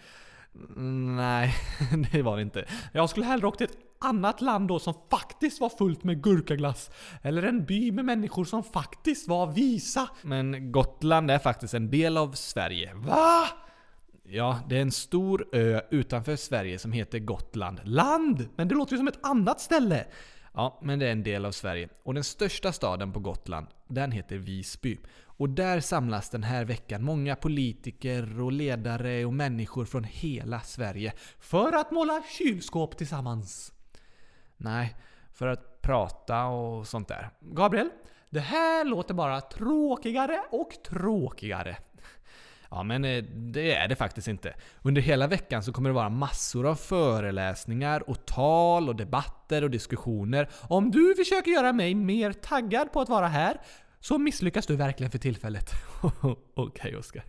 Mm, 0.76 1.16
nej, 1.16 1.54
det 2.12 2.22
var 2.22 2.36
det 2.36 2.42
inte. 2.42 2.64
Jag 2.92 3.10
skulle 3.10 3.26
hellre 3.26 3.46
åkt 3.46 3.58
till 3.58 3.66
ett 3.66 3.78
annat 4.00 4.40
land 4.40 4.68
då 4.68 4.78
som 4.78 4.94
faktiskt 5.10 5.60
var 5.60 5.68
fullt 5.68 6.04
med 6.04 6.22
gurkaglass. 6.22 6.90
Eller 7.22 7.42
en 7.42 7.64
by 7.64 7.92
med 7.92 8.04
människor 8.04 8.44
som 8.44 8.64
faktiskt 8.64 9.28
var 9.28 9.46
visa. 9.46 10.08
Men 10.22 10.72
Gotland 10.72 11.30
är 11.30 11.38
faktiskt 11.38 11.74
en 11.74 11.90
del 11.90 12.16
av 12.16 12.32
Sverige. 12.32 12.94
Va? 12.94 13.46
Ja, 14.32 14.58
det 14.68 14.76
är 14.76 14.82
en 14.82 14.92
stor 14.92 15.48
ö 15.52 15.80
utanför 15.90 16.36
Sverige 16.36 16.78
som 16.78 16.92
heter 16.92 17.18
Gotland. 17.18 17.80
Land! 17.84 18.48
Men 18.56 18.68
det 18.68 18.74
låter 18.74 18.92
ju 18.92 18.98
som 18.98 19.08
ett 19.08 19.18
annat 19.22 19.60
ställe! 19.60 20.06
Ja, 20.54 20.78
men 20.82 20.98
det 20.98 21.06
är 21.06 21.12
en 21.12 21.22
del 21.22 21.44
av 21.44 21.52
Sverige. 21.52 21.88
Och 22.02 22.14
den 22.14 22.24
största 22.24 22.72
staden 22.72 23.12
på 23.12 23.20
Gotland, 23.20 23.66
den 23.88 24.12
heter 24.12 24.36
Visby. 24.36 24.98
Och 25.24 25.48
där 25.48 25.80
samlas 25.80 26.30
den 26.30 26.42
här 26.42 26.64
veckan 26.64 27.02
många 27.02 27.36
politiker 27.36 28.40
och 28.40 28.52
ledare 28.52 29.24
och 29.24 29.34
människor 29.34 29.84
från 29.84 30.04
hela 30.04 30.60
Sverige 30.60 31.12
för 31.38 31.72
att 31.72 31.90
måla 31.90 32.22
kylskåp 32.38 32.96
tillsammans. 32.98 33.72
Nej, 34.56 34.96
för 35.32 35.46
att 35.46 35.82
prata 35.82 36.44
och 36.46 36.86
sånt 36.86 37.08
där. 37.08 37.30
Gabriel, 37.40 37.90
det 38.30 38.40
här 38.40 38.84
låter 38.84 39.14
bara 39.14 39.40
tråkigare 39.40 40.40
och 40.50 40.70
tråkigare. 40.84 41.76
Ja, 42.70 42.82
men 42.82 43.04
eh, 43.04 43.24
det 43.24 43.74
är 43.74 43.88
det 43.88 43.96
faktiskt 43.96 44.28
inte. 44.28 44.54
Under 44.82 45.02
hela 45.02 45.26
veckan 45.26 45.62
så 45.62 45.72
kommer 45.72 45.90
det 45.90 45.94
vara 45.94 46.08
massor 46.08 46.66
av 46.66 46.74
föreläsningar 46.74 48.10
och 48.10 48.26
tal 48.26 48.88
och 48.88 48.96
debatter 48.96 49.64
och 49.64 49.70
diskussioner. 49.70 50.48
Om 50.68 50.90
du 50.90 51.14
försöker 51.14 51.50
göra 51.50 51.72
mig 51.72 51.94
mer 51.94 52.32
taggad 52.32 52.92
på 52.92 53.00
att 53.00 53.08
vara 53.08 53.28
här 53.28 53.60
så 54.00 54.18
misslyckas 54.18 54.66
du 54.66 54.76
verkligen 54.76 55.10
för 55.10 55.18
tillfället. 55.18 55.70
Okej 56.02 56.36
okay, 56.54 56.96
Oskar. 56.96 57.24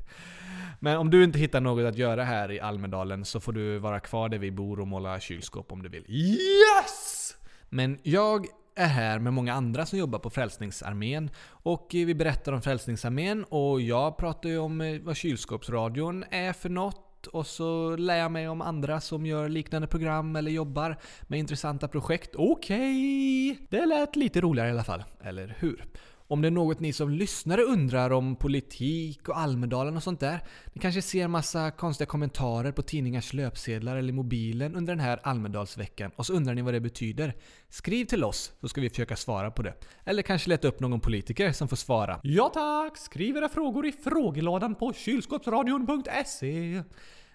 Men 0.79 0.97
om 0.97 1.09
du 1.09 1.23
inte 1.23 1.39
hittar 1.39 1.61
något 1.61 1.85
att 1.85 1.97
göra 1.97 2.23
här 2.23 2.51
i 2.51 2.59
Almedalen 2.59 3.25
så 3.25 3.39
får 3.39 3.53
du 3.53 3.77
vara 3.79 3.99
kvar 3.99 4.29
där 4.29 4.37
vi 4.37 4.51
bor 4.51 4.79
och 4.79 4.87
måla 4.87 5.19
kylskåp 5.19 5.71
om 5.71 5.83
du 5.83 5.89
vill. 5.89 6.05
Yes! 6.07 7.37
Men 7.69 7.99
jag 8.03 8.45
är 8.75 8.87
här 8.87 9.19
med 9.19 9.33
många 9.33 9.53
andra 9.53 9.85
som 9.85 9.99
jobbar 9.99 10.19
på 10.19 10.29
Frälsningsarmén. 10.29 11.29
Och 11.49 11.95
eh, 11.95 12.05
vi 12.05 12.15
berättar 12.15 12.51
om 12.51 12.61
Frälsningsarmén 12.61 13.43
och 13.43 13.81
jag 13.81 14.17
pratar 14.17 14.49
ju 14.49 14.57
om 14.57 14.81
eh, 14.81 15.01
vad 15.01 15.15
kylskåpsradion 15.15 16.23
är 16.31 16.53
för 16.53 16.69
något. 16.69 17.27
Och 17.27 17.47
så 17.47 17.95
lär 17.95 18.17
jag 18.17 18.31
mig 18.31 18.49
om 18.49 18.61
andra 18.61 19.01
som 19.01 19.25
gör 19.25 19.49
liknande 19.49 19.87
program 19.87 20.35
eller 20.35 20.51
jobbar 20.51 20.97
med 21.21 21.39
intressanta 21.39 21.87
projekt. 21.87 22.35
Okej! 22.35 23.51
Okay. 23.51 23.67
Det 23.69 23.85
lät 23.85 24.15
lite 24.15 24.41
roligare 24.41 24.69
i 24.69 24.71
alla 24.71 24.83
fall, 24.83 25.03
eller 25.21 25.55
hur? 25.59 25.85
Om 26.31 26.41
det 26.41 26.47
är 26.47 26.51
något 26.51 26.79
ni 26.79 26.93
som 26.93 27.09
lyssnare 27.09 27.61
undrar 27.61 28.11
om 28.11 28.35
politik 28.35 29.29
och 29.29 29.37
Almedalen 29.37 29.95
och 29.95 30.03
sånt 30.03 30.19
där. 30.19 30.39
Ni 30.73 30.81
kanske 30.81 31.01
ser 31.01 31.27
massa 31.27 31.71
konstiga 31.71 32.05
kommentarer 32.05 32.71
på 32.71 32.81
tidningars 32.81 33.33
löpsedlar 33.33 33.97
eller 33.97 34.13
mobilen 34.13 34.75
under 34.75 34.93
den 34.93 34.99
här 34.99 35.19
Almedalsveckan 35.23 36.11
och 36.15 36.25
så 36.25 36.33
undrar 36.33 36.53
ni 36.53 36.61
vad 36.61 36.73
det 36.73 36.79
betyder. 36.79 37.35
Skriv 37.69 38.05
till 38.05 38.23
oss 38.23 38.53
så 38.61 38.67
ska 38.67 38.81
vi 38.81 38.89
försöka 38.89 39.15
svara 39.15 39.51
på 39.51 39.61
det. 39.61 39.73
Eller 40.05 40.21
kanske 40.21 40.49
leta 40.49 40.67
upp 40.67 40.79
någon 40.79 40.99
politiker 40.99 41.51
som 41.51 41.67
får 41.67 41.75
svara. 41.75 42.19
Ja 42.23 42.51
tack! 42.53 42.97
Skriv 42.97 43.37
era 43.37 43.49
frågor 43.49 43.85
i 43.85 43.91
frågelådan 43.91 44.75
på 44.75 44.93
kylskåpsradion.se 44.93 46.83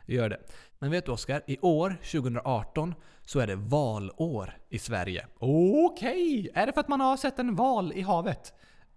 Gör 0.06 0.28
det. 0.28 0.40
Men 0.78 0.90
vet 0.90 1.06
du 1.06 1.12
Oskar? 1.12 1.42
I 1.46 1.58
år, 1.58 1.96
2018, 2.12 2.94
så 3.24 3.40
är 3.40 3.46
det 3.46 3.56
valår 3.56 4.56
i 4.68 4.78
Sverige. 4.78 5.26
Okej! 5.38 6.40
Okay. 6.40 6.62
Är 6.62 6.66
det 6.66 6.72
för 6.72 6.80
att 6.80 6.88
man 6.88 7.00
har 7.00 7.16
sett 7.16 7.38
en 7.38 7.54
val 7.54 7.92
i 7.92 8.02
havet? 8.02 8.52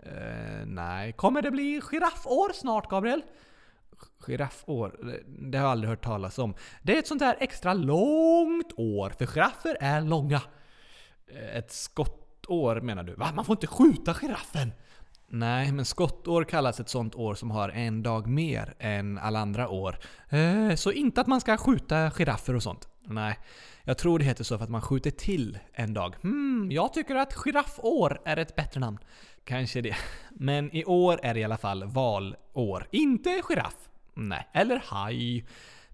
Uh, 0.06 0.66
nej. 0.66 1.14
Kommer 1.14 1.42
det 1.42 1.52
bli 1.52 1.82
giraffår 1.82 2.54
snart, 2.54 2.90
Gabriel? 2.90 3.22
Giraffår? 4.28 5.00
Det 5.28 5.58
har 5.58 5.66
jag 5.66 5.72
aldrig 5.72 5.90
hört 5.90 6.04
talas 6.04 6.40
om. 6.40 6.54
Det 6.82 6.96
är 6.96 7.00
ett 7.00 7.08
sånt 7.08 7.20
där 7.20 7.36
extra 7.40 7.74
långt 7.74 8.74
år, 8.78 9.14
för 9.18 9.26
giraffer 9.26 9.78
är 9.80 10.02
långa. 10.02 10.42
Eh, 11.28 11.58
ett 11.58 11.72
skottår 11.72 12.82
menar 12.82 13.04
du? 13.04 13.14
Va? 13.14 13.32
Man 13.36 13.46
får 13.46 13.54
inte 13.54 13.68
skjuta 13.68 14.14
giraffen! 14.14 14.72
Nej, 15.32 15.72
men 15.72 15.86
skottår 15.86 16.44
kallas 16.44 16.80
ett 16.80 16.90
sånt 16.90 17.16
år 17.16 17.36
som 17.36 17.52
har 17.52 17.70
en 17.70 18.04
dag 18.04 18.28
mer 18.28 18.74
än 18.80 19.18
alla 19.18 19.40
andra 19.40 19.70
år. 19.70 20.00
Eh, 20.30 20.76
så 20.76 20.92
inte 20.92 21.22
att 21.22 21.28
man 21.28 21.42
ska 21.42 21.58
skjuta 21.58 22.12
giraffer 22.12 22.56
och 22.56 22.64
sånt. 22.64 22.88
Nej, 23.10 23.40
jag 23.84 23.98
tror 23.98 24.20
det 24.20 24.26
heter 24.26 24.44
så 24.44 24.58
för 24.58 24.64
att 24.64 24.70
man 24.70 24.82
skjuter 24.82 25.12
till 25.12 25.60
en 25.74 25.94
dag. 25.94 26.16
Hmm, 26.22 26.72
jag 26.72 26.94
tycker 26.94 27.16
att 27.16 27.34
giraffår 27.34 28.22
är 28.26 28.38
ett 28.38 28.56
bättre 28.56 28.80
namn. 28.80 28.98
Kanske 29.44 29.82
det. 29.82 29.96
Men 30.30 30.76
i 30.76 30.86
år 30.86 31.20
är 31.24 31.34
det 31.34 31.40
i 31.40 31.44
alla 31.44 31.58
fall 31.58 31.84
valår. 31.84 32.88
Inte 32.92 33.42
giraff. 33.44 33.90
Nej. 34.14 34.48
Eller 34.54 34.84
haj. 34.86 35.46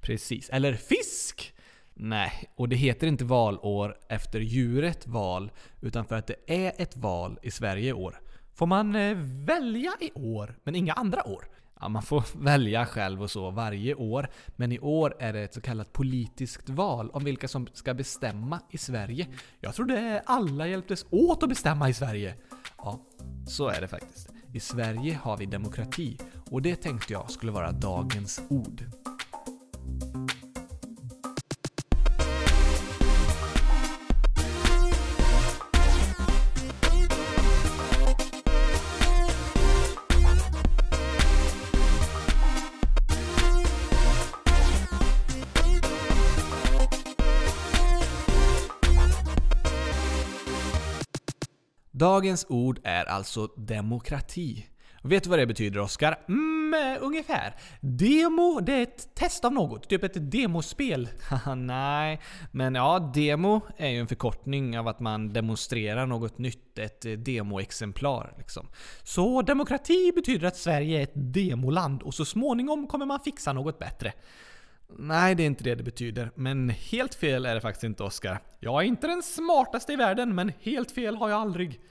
Precis. 0.01 0.49
Eller 0.49 0.73
fisk. 0.73 1.53
Nej, 1.97 2.49
och 2.55 2.69
det 2.69 2.75
heter 2.75 3.07
inte 3.07 3.25
valår 3.25 3.97
efter 4.09 4.39
djuret 4.39 5.07
val, 5.07 5.51
utan 5.81 6.05
för 6.05 6.15
att 6.15 6.27
det 6.27 6.65
är 6.65 6.73
ett 6.77 6.97
val 6.97 7.39
i 7.41 7.51
Sverige 7.51 7.89
i 7.89 7.93
år. 7.93 8.19
Får 8.53 8.65
man 8.65 8.95
eh, 8.95 9.17
välja 9.45 9.91
i 9.99 10.11
år, 10.13 10.55
men 10.63 10.75
inga 10.75 10.93
andra 10.93 11.27
år? 11.27 11.47
Ja, 11.79 11.89
man 11.89 12.03
får 12.03 12.23
välja 12.43 12.85
själv 12.85 13.21
och 13.21 13.31
så 13.31 13.51
varje 13.51 13.95
år, 13.95 14.29
men 14.55 14.71
i 14.71 14.79
år 14.79 15.15
är 15.19 15.33
det 15.33 15.41
ett 15.41 15.53
så 15.53 15.61
kallat 15.61 15.93
politiskt 15.93 16.69
val 16.69 17.09
om 17.09 17.23
vilka 17.23 17.47
som 17.47 17.67
ska 17.73 17.93
bestämma 17.93 18.59
i 18.69 18.77
Sverige. 18.77 19.27
Jag 19.59 19.75
trodde 19.75 20.23
alla 20.25 20.67
hjälptes 20.67 21.05
åt 21.09 21.43
att 21.43 21.49
bestämma 21.49 21.89
i 21.89 21.93
Sverige. 21.93 22.35
Ja, 22.77 22.99
så 23.47 23.67
är 23.67 23.81
det 23.81 23.87
faktiskt. 23.87 24.29
I 24.53 24.59
Sverige 24.59 25.19
har 25.23 25.37
vi 25.37 25.45
demokrati 25.45 26.17
och 26.49 26.61
det 26.61 26.75
tänkte 26.75 27.13
jag 27.13 27.31
skulle 27.31 27.51
vara 27.51 27.71
dagens 27.71 28.41
ord. 28.49 28.83
Dagens 52.05 52.45
ord 52.49 52.79
är 52.83 53.05
alltså 53.05 53.47
demokrati. 53.47 54.65
Vet 55.03 55.23
du 55.23 55.29
vad 55.29 55.39
det 55.39 55.45
betyder 55.45 55.79
Oskar? 55.79 56.19
Mm, 56.27 56.73
eh, 56.73 57.03
ungefär. 57.03 57.55
Demo, 57.81 58.59
det 58.59 58.73
är 58.73 58.83
ett 58.83 59.15
test 59.15 59.45
av 59.45 59.53
något. 59.53 59.89
Typ 59.89 60.03
ett 60.03 60.31
demospel. 60.31 61.09
Nej, 61.57 62.19
men 62.51 62.75
ja, 62.75 63.11
demo 63.13 63.61
är 63.77 63.89
ju 63.89 63.99
en 63.99 64.07
förkortning 64.07 64.79
av 64.79 64.87
att 64.87 64.99
man 64.99 65.33
demonstrerar 65.33 66.05
något 66.05 66.37
nytt. 66.37 66.79
Ett 66.79 67.05
eh, 67.05 67.11
demoexemplar 67.11 68.33
liksom. 68.37 68.67
Så 69.03 69.41
demokrati 69.41 70.11
betyder 70.15 70.47
att 70.47 70.57
Sverige 70.57 70.99
är 70.99 71.03
ett 71.03 71.33
demoland 71.33 72.01
och 72.01 72.13
så 72.13 72.25
småningom 72.25 72.87
kommer 72.87 73.05
man 73.05 73.19
fixa 73.19 73.53
något 73.53 73.79
bättre. 73.79 74.13
Nej, 74.97 75.35
det 75.35 75.43
är 75.43 75.47
inte 75.47 75.63
det 75.63 75.75
det 75.75 75.83
betyder. 75.83 76.31
Men 76.35 76.69
helt 76.69 77.15
fel 77.15 77.45
är 77.45 77.55
det 77.55 77.61
faktiskt 77.61 77.83
inte 77.83 78.03
Oskar. 78.03 78.39
Jag 78.59 78.81
är 78.81 78.87
inte 78.87 79.07
den 79.07 79.23
smartaste 79.23 79.93
i 79.93 79.95
världen, 79.95 80.35
men 80.35 80.51
helt 80.61 80.91
fel 80.91 81.15
har 81.15 81.29
jag 81.29 81.41
aldrig. 81.41 81.81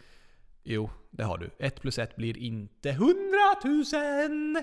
Jo, 0.64 0.90
det 1.11 1.23
har 1.23 1.38
du. 1.38 1.50
1 1.59 1.80
plus 1.80 1.99
1 1.99 2.16
blir 2.16 2.38
inte 2.38 2.90
100 2.90 3.14
000! 3.64 4.62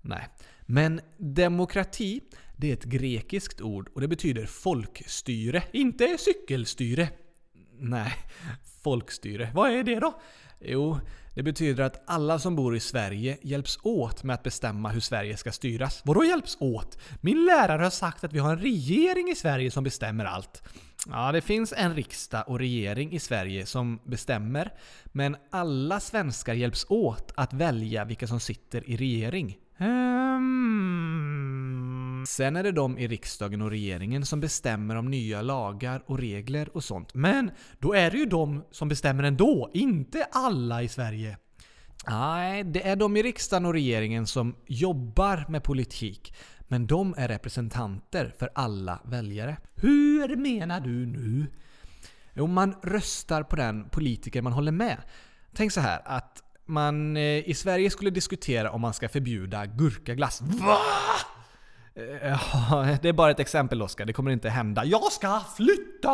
Nej. 0.00 0.28
Men 0.60 1.00
demokrati, 1.16 2.20
det 2.56 2.68
är 2.68 2.72
ett 2.72 2.84
grekiskt 2.84 3.60
ord 3.60 3.88
och 3.94 4.00
det 4.00 4.08
betyder 4.08 4.46
folkstyre, 4.46 5.62
inte 5.72 6.16
cykelstyre. 6.18 7.08
Nej, 7.78 8.12
folkstyre. 8.82 9.50
Vad 9.54 9.70
är 9.70 9.82
det 9.84 10.00
då? 10.00 10.20
Jo, 10.60 10.98
Det 11.34 11.42
betyder 11.42 11.84
att 11.84 12.02
alla 12.06 12.38
som 12.38 12.56
bor 12.56 12.76
i 12.76 12.80
Sverige 12.80 13.38
hjälps 13.42 13.78
åt 13.82 14.22
med 14.22 14.34
att 14.34 14.42
bestämma 14.42 14.88
hur 14.88 15.00
Sverige 15.00 15.36
ska 15.36 15.52
styras. 15.52 16.02
Vadå 16.04 16.24
hjälps 16.24 16.56
åt? 16.60 16.98
Min 17.20 17.44
lärare 17.44 17.82
har 17.82 17.90
sagt 17.90 18.24
att 18.24 18.32
vi 18.32 18.38
har 18.38 18.52
en 18.52 18.58
regering 18.58 19.28
i 19.28 19.34
Sverige 19.34 19.70
som 19.70 19.84
bestämmer 19.84 20.24
allt. 20.24 20.62
Ja, 21.10 21.32
det 21.32 21.40
finns 21.40 21.74
en 21.76 21.94
riksdag 21.94 22.44
och 22.46 22.58
regering 22.58 23.12
i 23.12 23.18
Sverige 23.18 23.66
som 23.66 24.00
bestämmer, 24.04 24.72
men 25.04 25.36
alla 25.50 26.00
svenskar 26.00 26.54
hjälps 26.54 26.86
åt 26.88 27.32
att 27.34 27.52
välja 27.52 28.04
vilka 28.04 28.26
som 28.26 28.40
sitter 28.40 28.90
i 28.90 28.96
regering. 28.96 29.56
Hmm. 29.78 30.96
Sen 32.26 32.56
är 32.56 32.62
det 32.62 32.72
de 32.72 32.98
i 32.98 33.08
riksdagen 33.08 33.62
och 33.62 33.70
regeringen 33.70 34.26
som 34.26 34.40
bestämmer 34.40 34.96
om 34.96 35.10
nya 35.10 35.42
lagar 35.42 36.02
och 36.06 36.18
regler 36.18 36.76
och 36.76 36.84
sånt. 36.84 37.14
Men 37.14 37.50
då 37.78 37.94
är 37.94 38.10
det 38.10 38.18
ju 38.18 38.26
de 38.26 38.64
som 38.70 38.88
bestämmer 38.88 39.22
ändå, 39.22 39.70
inte 39.74 40.26
alla 40.32 40.82
i 40.82 40.88
Sverige. 40.88 41.38
Nej, 42.08 42.64
det 42.64 42.88
är 42.88 42.96
de 42.96 43.16
i 43.16 43.22
riksdagen 43.22 43.66
och 43.66 43.72
regeringen 43.72 44.26
som 44.26 44.56
jobbar 44.66 45.44
med 45.48 45.62
politik. 45.62 46.34
Men 46.68 46.86
de 46.86 47.14
är 47.16 47.28
representanter 47.28 48.34
för 48.38 48.50
alla 48.54 49.00
väljare. 49.04 49.56
Hur 49.74 50.36
menar 50.36 50.80
du 50.80 51.06
nu? 51.06 51.46
Jo, 52.34 52.46
man 52.46 52.74
röstar 52.82 53.42
på 53.42 53.56
den 53.56 53.88
politiker 53.88 54.42
man 54.42 54.52
håller 54.52 54.72
med. 54.72 54.96
Tänk 55.54 55.72
så 55.72 55.80
här 55.80 56.02
att 56.04 56.42
man 56.64 57.16
eh, 57.16 57.48
i 57.48 57.54
Sverige 57.54 57.90
skulle 57.90 58.10
diskutera 58.10 58.70
om 58.70 58.80
man 58.80 58.94
ska 58.94 59.08
förbjuda 59.08 59.66
gurkaglass. 59.66 60.40
VA? 60.40 60.78
Eh, 61.94 62.40
ja, 62.70 62.98
det 63.02 63.08
är 63.08 63.12
bara 63.12 63.30
ett 63.30 63.40
exempel 63.40 63.82
Oskar, 63.82 64.04
det 64.04 64.12
kommer 64.12 64.30
inte 64.30 64.50
hända. 64.50 64.84
Jag 64.84 65.12
ska 65.12 65.40
flytta! 65.56 66.10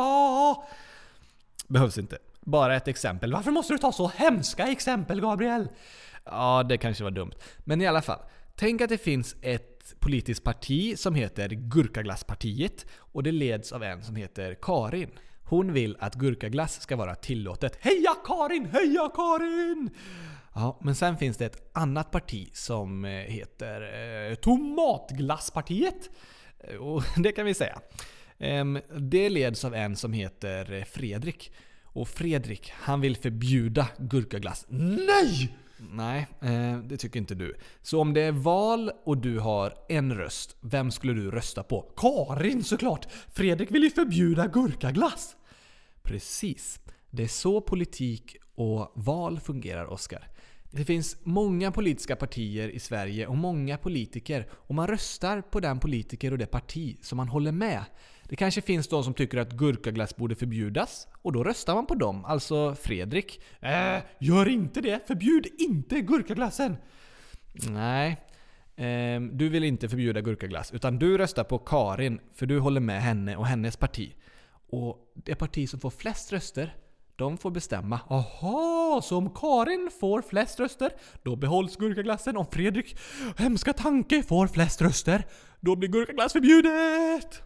Behövs 1.68 1.98
inte. 1.98 2.18
Bara 2.40 2.76
ett 2.76 2.88
exempel. 2.88 3.32
Varför 3.32 3.50
måste 3.50 3.74
du 3.74 3.78
ta 3.78 3.92
så 3.92 4.12
hemska 4.16 4.66
exempel 4.66 5.20
Gabriel? 5.20 5.68
Ja, 6.24 6.62
det 6.68 6.78
kanske 6.78 7.04
var 7.04 7.10
dumt. 7.10 7.32
Men 7.58 7.80
i 7.80 7.86
alla 7.86 8.02
fall. 8.02 8.18
Tänk 8.56 8.80
att 8.80 8.88
det 8.88 8.98
finns 8.98 9.36
ett 9.42 9.71
politiskt 10.00 10.44
parti 10.44 10.98
som 10.98 11.14
heter 11.14 11.48
Gurkaglasspartiet 11.48 12.86
och 12.98 13.22
det 13.22 13.32
leds 13.32 13.72
av 13.72 13.82
en 13.82 14.02
som 14.02 14.16
heter 14.16 14.56
Karin. 14.62 15.10
Hon 15.44 15.72
vill 15.72 15.96
att 16.00 16.14
gurkaglass 16.14 16.80
ska 16.80 16.96
vara 16.96 17.14
tillåtet. 17.14 17.78
Heja 17.80 18.14
Karin! 18.24 18.66
Heja 18.66 19.10
Karin! 19.14 19.90
Ja, 20.54 20.78
men 20.82 20.94
sen 20.94 21.16
finns 21.16 21.36
det 21.36 21.46
ett 21.46 21.70
annat 21.72 22.10
parti 22.10 22.50
som 22.52 23.04
eh, 23.04 23.10
heter 23.10 23.80
eh, 24.30 24.34
Tomatglasspartiet. 24.34 26.10
Eh, 26.58 26.76
och 26.76 27.02
det 27.16 27.32
kan 27.32 27.46
vi 27.46 27.54
säga. 27.54 27.80
Det 28.98 29.28
leds 29.28 29.64
av 29.64 29.74
en 29.74 29.96
som 29.96 30.12
heter 30.12 30.72
eh, 30.72 30.84
Fredrik. 30.84 31.52
Och 31.82 32.08
Fredrik, 32.08 32.72
han 32.74 33.00
vill 33.00 33.16
förbjuda 33.16 33.88
gurkaglass. 33.98 34.66
Nej! 34.68 35.56
Nej, 35.90 36.26
eh, 36.40 36.78
det 36.78 36.96
tycker 36.96 37.20
inte 37.20 37.34
du. 37.34 37.56
Så 37.82 38.00
om 38.00 38.14
det 38.14 38.20
är 38.20 38.32
val 38.32 38.90
och 39.04 39.18
du 39.18 39.38
har 39.38 39.74
en 39.88 40.14
röst, 40.14 40.56
vem 40.60 40.90
skulle 40.90 41.12
du 41.12 41.30
rösta 41.30 41.62
på? 41.62 41.92
Karin 41.96 42.64
såklart! 42.64 43.06
Fredrik 43.32 43.70
vill 43.70 43.82
ju 43.82 43.90
förbjuda 43.90 44.46
gurkaglass! 44.46 45.36
Precis. 46.02 46.80
Det 47.10 47.22
är 47.22 47.28
så 47.28 47.60
politik 47.60 48.36
och 48.54 48.92
val 48.94 49.40
fungerar, 49.40 49.86
Oskar. 49.86 50.28
Det 50.70 50.84
finns 50.84 51.16
många 51.22 51.72
politiska 51.72 52.16
partier 52.16 52.68
i 52.68 52.80
Sverige 52.80 53.26
och 53.26 53.36
många 53.36 53.78
politiker 53.78 54.48
och 54.52 54.74
man 54.74 54.86
röstar 54.86 55.40
på 55.40 55.60
den 55.60 55.80
politiker 55.80 56.32
och 56.32 56.38
det 56.38 56.46
parti 56.46 56.96
som 57.02 57.16
man 57.16 57.28
håller 57.28 57.52
med. 57.52 57.84
Det 58.32 58.36
kanske 58.36 58.60
finns 58.60 58.88
de 58.88 59.04
som 59.04 59.14
tycker 59.14 59.38
att 59.38 59.52
gurkaglass 59.52 60.16
borde 60.16 60.34
förbjudas 60.34 61.08
och 61.22 61.32
då 61.32 61.44
röstar 61.44 61.74
man 61.74 61.86
på 61.86 61.94
dem, 61.94 62.24
alltså 62.24 62.74
Fredrik. 62.74 63.42
Äh, 63.60 63.98
gör 64.20 64.48
inte 64.48 64.80
det! 64.80 65.06
Förbjud 65.06 65.46
inte 65.58 66.00
gurkaglassen! 66.00 66.76
Nej, 67.52 68.16
eh, 68.76 69.20
du 69.20 69.48
vill 69.48 69.64
inte 69.64 69.88
förbjuda 69.88 70.20
gurkaglass 70.20 70.72
utan 70.72 70.98
du 70.98 71.18
röstar 71.18 71.44
på 71.44 71.58
Karin 71.58 72.20
för 72.34 72.46
du 72.46 72.58
håller 72.58 72.80
med 72.80 73.02
henne 73.02 73.36
och 73.36 73.46
hennes 73.46 73.76
parti. 73.76 74.14
Och 74.70 75.12
det 75.14 75.34
parti 75.34 75.68
som 75.68 75.80
får 75.80 75.90
flest 75.90 76.32
röster, 76.32 76.76
de 77.16 77.38
får 77.38 77.50
bestämma. 77.50 78.00
Aha, 78.08 79.00
så 79.04 79.16
om 79.16 79.30
Karin 79.30 79.90
får 80.00 80.22
flest 80.22 80.60
röster, 80.60 80.90
då 81.22 81.36
behålls 81.36 81.76
gurkaglassen. 81.76 82.36
Om 82.36 82.46
Fredrik, 82.46 82.96
hemska 83.36 83.72
tanke, 83.72 84.22
får 84.22 84.46
flest 84.46 84.82
röster, 84.82 85.26
då 85.60 85.76
blir 85.76 85.88
gurkaglass 85.88 86.32
förbjudet! 86.32 87.42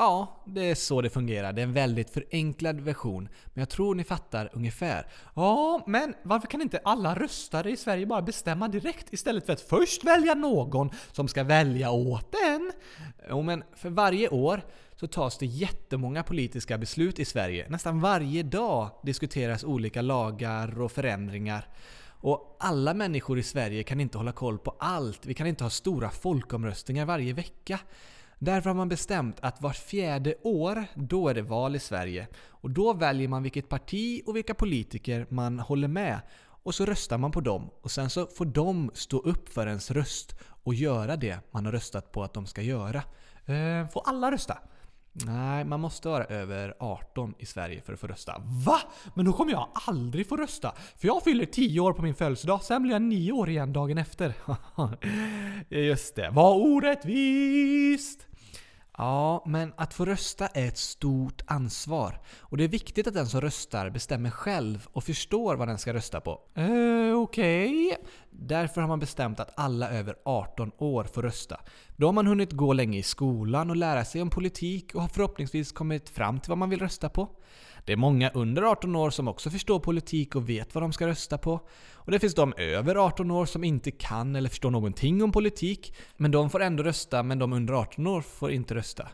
Ja, 0.00 0.42
det 0.44 0.70
är 0.70 0.74
så 0.74 1.00
det 1.00 1.10
fungerar. 1.10 1.52
Det 1.52 1.60
är 1.60 1.66
en 1.66 1.72
väldigt 1.72 2.10
förenklad 2.10 2.80
version. 2.80 3.28
Men 3.44 3.60
jag 3.60 3.68
tror 3.68 3.94
ni 3.94 4.04
fattar 4.04 4.50
ungefär. 4.52 5.06
Ja, 5.34 5.82
men 5.86 6.14
varför 6.22 6.48
kan 6.48 6.62
inte 6.62 6.80
alla 6.84 7.14
röstare 7.14 7.70
i 7.70 7.76
Sverige 7.76 8.06
bara 8.06 8.22
bestämma 8.22 8.68
direkt 8.68 9.12
istället 9.12 9.46
för 9.46 9.52
att 9.52 9.60
först 9.60 10.04
välja 10.04 10.34
någon 10.34 10.90
som 11.12 11.28
ska 11.28 11.44
välja 11.44 11.90
åt 11.90 12.34
en? 12.46 12.72
Jo, 13.28 13.42
men 13.42 13.64
för 13.74 13.90
varje 13.90 14.28
år 14.28 14.62
så 14.96 15.06
tas 15.06 15.38
det 15.38 15.46
jättemånga 15.46 16.22
politiska 16.22 16.78
beslut 16.78 17.18
i 17.18 17.24
Sverige. 17.24 17.66
Nästan 17.68 18.00
varje 18.00 18.42
dag 18.42 18.90
diskuteras 19.02 19.64
olika 19.64 20.02
lagar 20.02 20.80
och 20.80 20.92
förändringar. 20.92 21.68
Och 22.20 22.56
alla 22.60 22.94
människor 22.94 23.38
i 23.38 23.42
Sverige 23.42 23.82
kan 23.82 24.00
inte 24.00 24.18
hålla 24.18 24.32
koll 24.32 24.58
på 24.58 24.74
allt. 24.78 25.26
Vi 25.26 25.34
kan 25.34 25.46
inte 25.46 25.64
ha 25.64 25.70
stora 25.70 26.10
folkomröstningar 26.10 27.06
varje 27.06 27.32
vecka. 27.32 27.78
Därför 28.38 28.70
har 28.70 28.74
man 28.74 28.88
bestämt 28.88 29.36
att 29.40 29.62
vart 29.62 29.76
fjärde 29.76 30.34
år, 30.42 30.84
då 30.94 31.28
är 31.28 31.34
det 31.34 31.42
val 31.42 31.76
i 31.76 31.78
Sverige. 31.78 32.28
Och 32.46 32.70
då 32.70 32.92
väljer 32.92 33.28
man 33.28 33.42
vilket 33.42 33.68
parti 33.68 34.22
och 34.26 34.36
vilka 34.36 34.54
politiker 34.54 35.26
man 35.28 35.58
håller 35.58 35.88
med. 35.88 36.20
Och 36.62 36.74
så 36.74 36.84
röstar 36.84 37.18
man 37.18 37.32
på 37.32 37.40
dem. 37.40 37.70
Och 37.82 37.90
sen 37.90 38.10
så 38.10 38.26
får 38.26 38.44
de 38.44 38.90
stå 38.94 39.18
upp 39.18 39.48
för 39.48 39.66
ens 39.66 39.90
röst 39.90 40.38
och 40.62 40.74
göra 40.74 41.16
det 41.16 41.38
man 41.50 41.64
har 41.64 41.72
röstat 41.72 42.12
på 42.12 42.22
att 42.22 42.34
de 42.34 42.46
ska 42.46 42.62
göra. 42.62 43.02
Eh, 43.46 43.88
får 43.88 44.02
alla 44.06 44.32
rösta? 44.32 44.58
Nej, 45.26 45.64
man 45.64 45.80
måste 45.80 46.08
vara 46.08 46.24
över 46.24 46.74
18 46.78 47.34
i 47.38 47.46
Sverige 47.46 47.80
för 47.80 47.92
att 47.92 48.00
få 48.00 48.06
rösta. 48.06 48.42
Va? 48.66 48.78
Men 49.14 49.24
då 49.24 49.32
kommer 49.32 49.52
jag 49.52 49.68
aldrig 49.86 50.28
få 50.28 50.36
rösta! 50.36 50.72
För 50.96 51.06
jag 51.06 51.22
fyller 51.22 51.44
10 51.44 51.80
år 51.80 51.92
på 51.92 52.02
min 52.02 52.14
födelsedag, 52.14 52.62
sen 52.62 52.82
blir 52.82 52.92
jag 52.92 53.02
9 53.02 53.32
år 53.32 53.48
igen 53.48 53.72
dagen 53.72 53.98
efter. 53.98 54.34
Just 55.68 56.14
det, 56.14 56.30
vad 56.30 56.56
orättvist! 56.56 58.27
Ja, 58.98 59.42
men 59.46 59.72
att 59.76 59.94
få 59.94 60.04
rösta 60.04 60.46
är 60.46 60.68
ett 60.68 60.78
stort 60.78 61.42
ansvar. 61.46 62.20
Och 62.40 62.56
det 62.56 62.64
är 62.64 62.68
viktigt 62.68 63.06
att 63.06 63.14
den 63.14 63.26
som 63.26 63.40
röstar 63.40 63.90
bestämmer 63.90 64.30
själv 64.30 64.88
och 64.92 65.04
förstår 65.04 65.56
vad 65.56 65.68
den 65.68 65.78
ska 65.78 65.92
rösta 65.94 66.20
på. 66.20 66.40
Eh, 66.54 67.14
okej. 67.14 67.96
Därför 68.40 68.80
har 68.80 68.88
man 68.88 69.00
bestämt 69.00 69.40
att 69.40 69.52
alla 69.56 69.90
över 69.90 70.16
18 70.24 70.72
år 70.78 71.04
får 71.04 71.22
rösta. 71.22 71.60
Då 71.96 72.06
har 72.06 72.12
man 72.12 72.26
hunnit 72.26 72.52
gå 72.52 72.72
länge 72.72 72.98
i 72.98 73.02
skolan 73.02 73.70
och 73.70 73.76
lära 73.76 74.04
sig 74.04 74.22
om 74.22 74.30
politik 74.30 74.94
och 74.94 75.02
har 75.02 75.08
förhoppningsvis 75.08 75.72
kommit 75.72 76.08
fram 76.08 76.40
till 76.40 76.48
vad 76.48 76.58
man 76.58 76.70
vill 76.70 76.80
rösta 76.80 77.08
på. 77.08 77.28
Det 77.84 77.92
är 77.92 77.96
många 77.96 78.30
under 78.30 78.62
18 78.62 78.96
år 78.96 79.10
som 79.10 79.28
också 79.28 79.50
förstår 79.50 79.80
politik 79.80 80.36
och 80.36 80.48
vet 80.48 80.74
vad 80.74 80.82
de 80.84 80.92
ska 80.92 81.06
rösta 81.06 81.38
på. 81.38 81.60
Och 81.92 82.12
det 82.12 82.18
finns 82.18 82.34
de 82.34 82.54
över 82.56 82.96
18 82.96 83.30
år 83.30 83.46
som 83.46 83.64
inte 83.64 83.90
kan 83.90 84.36
eller 84.36 84.48
förstår 84.48 84.70
någonting 84.70 85.22
om 85.22 85.32
politik, 85.32 85.94
men 86.16 86.30
de 86.30 86.50
får 86.50 86.62
ändå 86.62 86.82
rösta, 86.82 87.22
men 87.22 87.38
de 87.38 87.52
under 87.52 87.74
18 87.74 88.06
år 88.06 88.20
får 88.20 88.50
inte 88.50 88.74
rösta. 88.74 89.08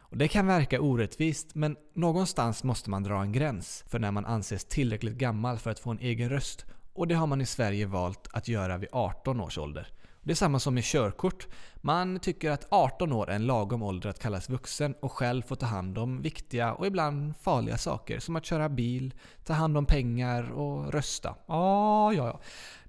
Och 0.00 0.16
det 0.16 0.28
kan 0.28 0.46
verka 0.46 0.80
orättvist, 0.80 1.54
men 1.54 1.76
någonstans 1.94 2.64
måste 2.64 2.90
man 2.90 3.02
dra 3.02 3.22
en 3.22 3.32
gräns 3.32 3.84
för 3.88 3.98
när 3.98 4.10
man 4.10 4.26
anses 4.26 4.64
tillräckligt 4.64 5.14
gammal 5.14 5.58
för 5.58 5.70
att 5.70 5.78
få 5.78 5.90
en 5.90 5.98
egen 5.98 6.28
röst. 6.28 6.66
Och 6.98 7.08
det 7.08 7.14
har 7.14 7.26
man 7.26 7.40
i 7.40 7.46
Sverige 7.46 7.86
valt 7.86 8.28
att 8.32 8.48
göra 8.48 8.78
vid 8.78 8.88
18 8.92 9.40
års 9.40 9.58
ålder. 9.58 9.88
Det 10.22 10.30
är 10.30 10.34
samma 10.34 10.58
som 10.58 10.74
med 10.74 10.84
körkort. 10.84 11.46
Man 11.76 12.20
tycker 12.20 12.50
att 12.50 12.66
18 12.70 13.12
år 13.12 13.30
är 13.30 13.34
en 13.34 13.46
lagom 13.46 13.82
ålder 13.82 14.10
att 14.10 14.18
kallas 14.18 14.48
vuxen 14.48 14.94
och 15.00 15.12
själv 15.12 15.42
få 15.42 15.54
ta 15.54 15.66
hand 15.66 15.98
om 15.98 16.22
viktiga 16.22 16.72
och 16.72 16.86
ibland 16.86 17.36
farliga 17.36 17.78
saker 17.78 18.18
som 18.18 18.36
att 18.36 18.44
köra 18.44 18.68
bil, 18.68 19.14
ta 19.44 19.52
hand 19.52 19.76
om 19.76 19.86
pengar 19.86 20.50
och 20.50 20.92
rösta. 20.92 21.34
Ja, 21.46 22.12
ja, 22.12 22.26
ja. 22.26 22.40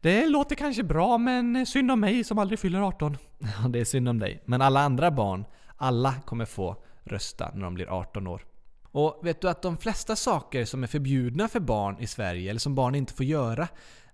Det 0.02 0.28
låter 0.28 0.56
kanske 0.56 0.84
bra 0.84 1.18
men 1.18 1.66
synd 1.66 1.92
om 1.92 2.00
mig 2.00 2.24
som 2.24 2.40
aldrig 2.40 2.60
fyller 2.60 2.82
18. 2.82 3.18
Ja, 3.40 3.68
det 3.70 3.80
är 3.80 3.86
synd 3.86 4.10
om 4.10 4.20
dig. 4.20 4.44
Men 4.46 4.62
alla 4.62 4.80
andra 4.80 5.12
barn, 5.12 5.46
alla 5.78 6.16
kommer 6.26 6.46
få 6.46 6.76
rösta 7.04 7.52
när 7.54 7.64
de 7.64 7.74
blir 7.74 7.88
18 7.88 8.28
år. 8.28 8.49
Och 8.92 9.20
vet 9.24 9.42
du 9.42 9.50
att 9.50 9.62
de 9.62 9.78
flesta 9.78 10.16
saker 10.16 10.66
som 10.66 10.84
är 10.84 10.88
förbjudna 10.88 11.48
för 11.48 11.60
barn 11.60 12.00
i 12.00 12.08
Sverige, 12.08 12.50
eller 12.50 12.60
som 12.60 12.76
barn 12.76 12.96
inte 12.96 13.14
får 13.14 13.26
göra, 13.26 13.68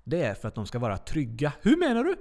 det 0.04 0.22
är 0.22 0.34
för 0.34 0.48
att 0.48 0.56
de 0.56 0.66
ska 0.66 0.80
vara 0.80 0.98
trygga. 0.98 1.52
Hur 1.62 1.78
menar 1.78 2.04
du? 2.04 2.16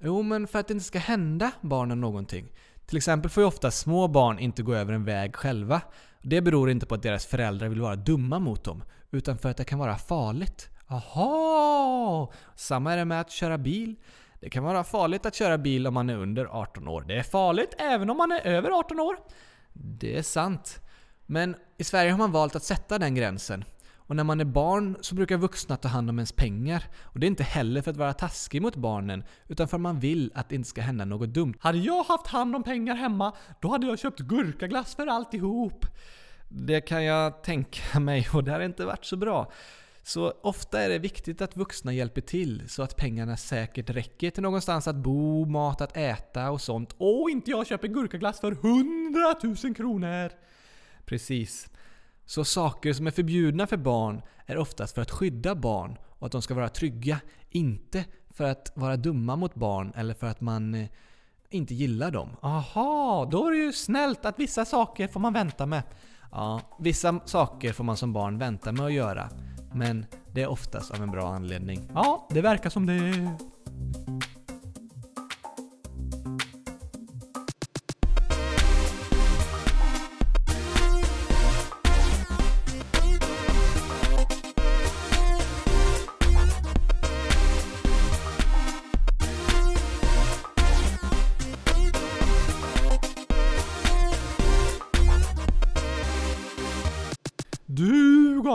Jo, 0.00 0.22
men 0.22 0.46
för 0.46 0.58
att 0.58 0.68
det 0.68 0.72
inte 0.74 0.84
ska 0.84 0.98
hända 0.98 1.50
barnen 1.60 2.00
någonting. 2.00 2.52
Till 2.86 2.96
exempel 2.96 3.30
får 3.30 3.42
ju 3.42 3.46
ofta 3.46 3.70
små 3.70 4.08
barn 4.08 4.38
inte 4.38 4.62
gå 4.62 4.74
över 4.74 4.92
en 4.92 5.04
väg 5.04 5.36
själva. 5.36 5.80
Det 6.22 6.40
beror 6.40 6.70
inte 6.70 6.86
på 6.86 6.94
att 6.94 7.02
deras 7.02 7.26
föräldrar 7.26 7.68
vill 7.68 7.80
vara 7.80 7.96
dumma 7.96 8.38
mot 8.38 8.64
dem, 8.64 8.84
utan 9.10 9.38
för 9.38 9.48
att 9.48 9.56
det 9.56 9.64
kan 9.64 9.78
vara 9.78 9.96
farligt. 9.96 10.68
Aha! 10.88 12.32
Samma 12.54 12.92
är 12.92 12.96
det 12.96 13.04
med 13.04 13.20
att 13.20 13.30
köra 13.30 13.58
bil. 13.58 13.94
Det 14.40 14.50
kan 14.50 14.64
vara 14.64 14.84
farligt 14.84 15.26
att 15.26 15.34
köra 15.34 15.58
bil 15.58 15.86
om 15.86 15.94
man 15.94 16.10
är 16.10 16.16
under 16.16 16.44
18 16.44 16.88
år. 16.88 17.04
Det 17.08 17.18
är 17.18 17.22
farligt 17.22 17.74
även 17.78 18.10
om 18.10 18.16
man 18.16 18.32
är 18.32 18.46
över 18.46 18.70
18 18.70 19.00
år. 19.00 19.16
Det 19.72 20.18
är 20.18 20.22
sant. 20.22 20.80
Men 21.26 21.56
i 21.78 21.84
Sverige 21.84 22.10
har 22.10 22.18
man 22.18 22.32
valt 22.32 22.56
att 22.56 22.62
sätta 22.62 22.98
den 22.98 23.14
gränsen. 23.14 23.64
Och 23.96 24.16
när 24.16 24.24
man 24.24 24.40
är 24.40 24.44
barn 24.44 24.96
så 25.00 25.14
brukar 25.14 25.36
vuxna 25.36 25.76
ta 25.76 25.88
hand 25.88 26.10
om 26.10 26.18
ens 26.18 26.32
pengar. 26.32 26.84
Och 27.02 27.20
det 27.20 27.26
är 27.26 27.28
inte 27.28 27.44
heller 27.44 27.82
för 27.82 27.90
att 27.90 27.96
vara 27.96 28.12
taskig 28.12 28.62
mot 28.62 28.76
barnen, 28.76 29.24
utan 29.48 29.68
för 29.68 29.76
att 29.76 29.80
man 29.80 30.00
vill 30.00 30.32
att 30.34 30.48
det 30.48 30.54
inte 30.54 30.68
ska 30.68 30.80
hända 30.80 31.04
något 31.04 31.28
dumt. 31.28 31.54
Hade 31.60 31.78
jag 31.78 32.04
haft 32.04 32.26
hand 32.26 32.56
om 32.56 32.62
pengar 32.62 32.94
hemma, 32.94 33.32
då 33.60 33.68
hade 33.68 33.86
jag 33.86 33.98
köpt 33.98 34.20
gurkaglass 34.20 34.94
för 34.94 35.06
alltihop. 35.06 35.86
Det 36.48 36.80
kan 36.80 37.04
jag 37.04 37.42
tänka 37.42 38.00
mig 38.00 38.28
och 38.32 38.44
det 38.44 38.50
har 38.50 38.60
inte 38.60 38.84
varit 38.84 39.04
så 39.04 39.16
bra. 39.16 39.52
Så 40.02 40.32
ofta 40.42 40.82
är 40.82 40.88
det 40.88 40.98
viktigt 40.98 41.42
att 41.42 41.56
vuxna 41.56 41.92
hjälper 41.92 42.20
till 42.20 42.68
så 42.68 42.82
att 42.82 42.96
pengarna 42.96 43.36
säkert 43.36 43.90
räcker 43.90 44.30
till 44.30 44.42
någonstans 44.42 44.88
att 44.88 44.96
bo, 44.96 45.44
mat 45.44 45.80
att 45.80 45.96
äta 45.96 46.50
och 46.50 46.60
sånt. 46.60 46.94
Och 46.98 47.30
inte 47.30 47.50
jag 47.50 47.66
köper 47.66 47.88
gurkaglass 47.88 48.40
för 48.40 48.52
100 48.52 49.34
000 49.64 49.74
kronor! 49.74 50.30
Precis. 51.06 51.70
Så 52.24 52.44
saker 52.44 52.92
som 52.92 53.06
är 53.06 53.10
förbjudna 53.10 53.66
för 53.66 53.76
barn 53.76 54.22
är 54.46 54.58
oftast 54.58 54.94
för 54.94 55.02
att 55.02 55.10
skydda 55.10 55.54
barn 55.54 55.98
och 56.18 56.26
att 56.26 56.32
de 56.32 56.42
ska 56.42 56.54
vara 56.54 56.68
trygga. 56.68 57.20
Inte 57.50 58.04
för 58.30 58.44
att 58.44 58.72
vara 58.74 58.96
dumma 58.96 59.36
mot 59.36 59.54
barn 59.54 59.92
eller 59.96 60.14
för 60.14 60.26
att 60.26 60.40
man 60.40 60.74
eh, 60.74 60.88
inte 61.50 61.74
gillar 61.74 62.10
dem. 62.10 62.36
Aha, 62.42 63.28
då 63.30 63.46
är 63.46 63.50
det 63.50 63.56
ju 63.56 63.72
snällt 63.72 64.24
att 64.24 64.38
vissa 64.38 64.64
saker 64.64 65.08
får 65.08 65.20
man 65.20 65.32
vänta 65.32 65.66
med. 65.66 65.82
Ja, 66.32 66.60
vissa 66.78 67.20
saker 67.24 67.72
får 67.72 67.84
man 67.84 67.96
som 67.96 68.12
barn 68.12 68.38
vänta 68.38 68.72
med 68.72 68.86
att 68.86 68.92
göra. 68.92 69.28
Men 69.72 70.06
det 70.32 70.42
är 70.42 70.46
oftast 70.46 70.90
av 70.90 71.02
en 71.02 71.10
bra 71.10 71.34
anledning. 71.34 71.90
Ja, 71.94 72.28
det 72.30 72.40
verkar 72.40 72.70
som 72.70 72.86
det. 72.86 73.36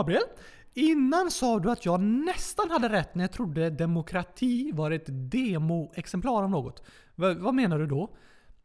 Gabriel, 0.02 0.22
innan 0.74 1.30
sa 1.30 1.58
du 1.58 1.70
att 1.70 1.84
jag 1.84 2.00
nästan 2.00 2.70
hade 2.70 2.88
rätt 2.88 3.14
när 3.14 3.24
jag 3.24 3.32
trodde 3.32 3.70
demokrati 3.70 4.72
var 4.74 4.90
ett 4.90 5.06
demoexemplar 5.08 6.42
av 6.42 6.50
något. 6.50 6.82
V 7.14 7.34
vad 7.34 7.54
menar 7.54 7.78
du 7.78 7.86
då? 7.86 8.16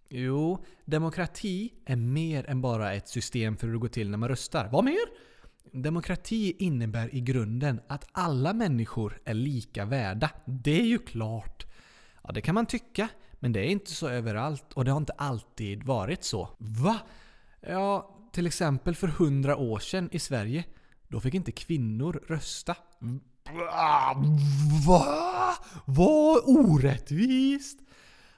Jo, 0.10 0.65
demokrati 0.86 1.73
är 1.86 1.95
mer 1.95 2.50
än 2.50 2.62
bara 2.62 2.93
ett 2.93 3.08
system 3.08 3.58
för 3.58 3.67
hur 3.67 3.73
det 3.73 3.80
går 3.80 3.88
till 3.88 4.10
när 4.10 4.17
man 4.17 4.30
röstar. 4.30 4.69
Vad 4.71 4.84
mer? 4.84 5.06
Demokrati 5.71 6.56
innebär 6.60 7.15
i 7.15 7.21
grunden 7.21 7.82
att 7.88 8.08
alla 8.12 8.54
människor 8.54 9.19
är 9.26 9.34
lika 9.34 9.86
värda. 9.86 10.30
Det 10.45 10.80
är 10.80 10.86
ju 10.86 11.00
klart. 11.00 11.65
Ja, 12.23 12.32
det 12.32 12.41
kan 12.41 12.56
man 12.56 12.65
tycka, 12.65 13.10
men 13.39 13.52
det 13.52 13.60
är 13.60 13.69
inte 13.69 13.91
så 13.91 14.10
överallt 14.10 14.73
och 14.73 14.86
det 14.86 14.91
har 14.91 14.97
inte 14.97 15.13
alltid 15.13 15.84
varit 15.84 16.23
så. 16.23 16.50
Va? 16.58 16.97
Ja, 17.62 18.13
till 18.32 18.47
exempel 18.47 18.95
för 18.95 19.08
hundra 19.08 19.58
år 19.58 19.80
sedan 19.80 20.10
i 20.12 20.19
Sverige, 20.19 20.63
då 21.08 21.20
fick 21.20 21.34
inte 21.34 21.52
kvinnor 21.52 22.24
rösta. 22.28 22.76
Va? 24.88 25.54
Vad 25.86 26.38
orättvist! 26.46 27.80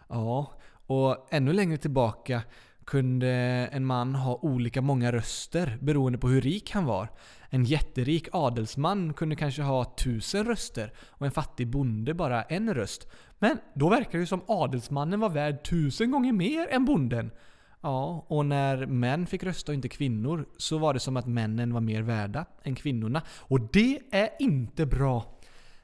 Ja, 0.08 0.54
och 0.88 1.28
ännu 1.32 1.54
längre 1.54 1.78
tillbaka 1.78 2.42
kunde 2.86 3.30
en 3.72 3.86
man 3.86 4.16
ha 4.16 4.40
olika 4.42 4.82
många 4.82 5.12
röster 5.12 5.78
beroende 5.82 6.18
på 6.20 6.28
hur 6.28 6.42
rik 6.42 6.72
han 6.72 6.86
var. 6.86 7.10
En 7.50 7.64
jätterik 7.64 8.28
adelsman 8.32 9.14
kunde 9.14 9.36
kanske 9.36 9.62
ha 9.62 9.96
tusen 9.96 10.46
röster 10.46 10.94
och 11.10 11.26
en 11.26 11.32
fattig 11.32 11.68
bonde 11.68 12.14
bara 12.14 12.44
en 12.44 12.74
röst. 12.74 13.08
Men 13.40 13.58
då 13.76 13.90
verkar 13.90 14.12
det 14.12 14.20
ju 14.20 14.26
som 14.26 14.42
adelsmannen 14.48 15.20
var 15.20 15.30
värd 15.30 15.64
tusen 15.64 16.12
gånger 16.12 16.34
mer 16.34 16.68
än 16.68 16.86
bonden. 16.86 17.32
Ja, 17.82 18.26
och 18.28 18.46
när 18.46 18.86
män 18.86 19.28
fick 19.28 19.44
rösta 19.44 19.72
och 19.72 19.76
inte 19.76 19.90
kvinnor 19.90 20.46
så 20.58 20.78
var 20.78 20.94
det 20.94 21.00
som 21.00 21.18
att 21.18 21.28
männen 21.28 21.74
var 21.74 21.82
mer 21.82 22.02
värda 22.02 22.46
än 22.64 22.76
kvinnorna. 22.76 23.22
Och 23.38 23.62
det 23.74 24.00
är 24.12 24.30
inte 24.40 24.86
bra. 24.86 25.40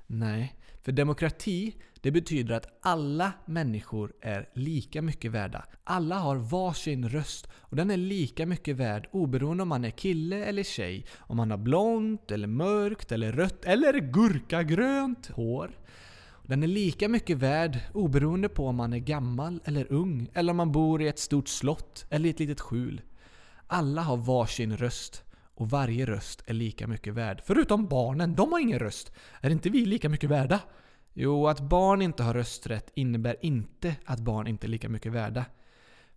Nej, 0.07 0.55
för 0.83 0.91
demokrati 0.91 1.75
det 2.01 2.11
betyder 2.11 2.55
att 2.55 2.79
alla 2.81 3.31
människor 3.45 4.13
är 4.21 4.49
lika 4.53 5.01
mycket 5.01 5.31
värda. 5.31 5.65
Alla 5.83 6.15
har 6.15 6.35
varsin 6.35 7.09
röst 7.09 7.47
och 7.53 7.75
den 7.75 7.91
är 7.91 7.97
lika 7.97 8.45
mycket 8.45 8.75
värd 8.75 9.09
oberoende 9.11 9.63
om 9.63 9.69
man 9.69 9.85
är 9.85 9.89
kille 9.89 10.45
eller 10.45 10.63
tjej. 10.63 11.05
Om 11.17 11.37
man 11.37 11.51
har 11.51 11.57
blont, 11.57 12.31
eller 12.31 12.47
mörkt, 12.47 13.11
eller 13.11 13.31
rött, 13.31 13.65
eller 13.65 13.93
gurkagrönt 13.93 15.27
hår. 15.27 15.71
Den 16.47 16.63
är 16.63 16.67
lika 16.67 17.09
mycket 17.09 17.37
värd 17.37 17.79
oberoende 17.93 18.49
på 18.49 18.67
om 18.67 18.75
man 18.75 18.93
är 18.93 18.97
gammal 18.97 19.59
eller 19.65 19.91
ung, 19.91 20.29
eller 20.33 20.51
om 20.51 20.57
man 20.57 20.71
bor 20.71 21.01
i 21.01 21.07
ett 21.07 21.19
stort 21.19 21.47
slott 21.47 22.05
eller 22.09 22.27
i 22.27 22.29
ett 22.29 22.39
litet 22.39 22.61
skjul. 22.61 23.01
Alla 23.67 24.01
har 24.01 24.17
varsin 24.17 24.77
röst 24.77 25.23
och 25.55 25.69
varje 25.69 26.05
röst 26.05 26.43
är 26.45 26.53
lika 26.53 26.87
mycket 26.87 27.13
värd. 27.13 27.41
Förutom 27.45 27.87
barnen, 27.87 28.35
de 28.35 28.51
har 28.51 28.59
ingen 28.59 28.79
röst. 28.79 29.11
Är 29.41 29.49
inte 29.49 29.69
vi 29.69 29.85
lika 29.85 30.09
mycket 30.09 30.29
värda? 30.29 30.59
Jo, 31.13 31.47
att 31.47 31.61
barn 31.61 32.01
inte 32.01 32.23
har 32.23 32.33
rösträtt 32.33 32.91
innebär 32.95 33.35
inte 33.41 33.95
att 34.05 34.19
barn 34.19 34.47
inte 34.47 34.67
är 34.67 34.69
lika 34.69 34.89
mycket 34.89 35.11
värda. 35.11 35.45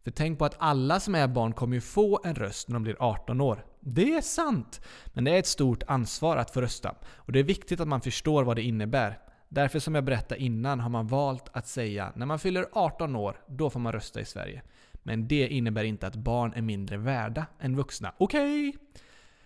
För 0.05 0.11
tänk 0.11 0.39
på 0.39 0.45
att 0.45 0.57
alla 0.59 1.01
som 1.01 1.15
är 1.15 1.29
barn 1.29 1.53
kommer 1.53 1.75
ju 1.75 1.81
få 1.81 2.21
en 2.25 2.35
röst 2.35 2.69
när 2.69 2.75
de 2.75 2.83
blir 2.83 2.97
18 2.99 3.41
år. 3.41 3.65
Det 3.81 4.15
är 4.15 4.21
sant! 4.21 4.81
Men 5.07 5.25
det 5.25 5.31
är 5.31 5.39
ett 5.39 5.47
stort 5.47 5.83
ansvar 5.87 6.37
att 6.37 6.51
få 6.51 6.61
rösta. 6.61 6.95
Och 7.15 7.33
det 7.33 7.39
är 7.39 7.45
viktigt 7.45 7.81
att 7.81 7.89
man 7.89 8.01
förstår 8.01 8.45
vad 8.45 8.57
det 8.57 8.63
innebär. 8.63 9.19
Därför 9.49 9.79
som 9.79 9.95
jag 9.95 10.05
berättade 10.05 10.43
innan 10.43 10.81
har 10.81 10.91
man 10.91 11.07
valt 11.07 11.49
att 11.53 11.67
säga 11.67 12.13
när 12.17 12.27
man 12.27 12.39
fyller 12.39 12.67
18 12.73 13.17
år, 13.17 13.41
då 13.49 13.71
får 13.71 13.81
man 13.81 13.93
rösta 13.93 14.21
i 14.21 14.25
Sverige. 14.25 14.63
Men 15.03 15.29
det 15.29 15.49
innebär 15.49 15.85
inte 15.85 16.07
att 16.07 16.17
barn 16.17 16.53
är 16.57 16.63
mindre 16.63 16.97
värda 16.97 17.47
än 17.61 17.77
vuxna. 17.77 18.15
Okej? 18.19 18.69
Okay. 18.69 18.81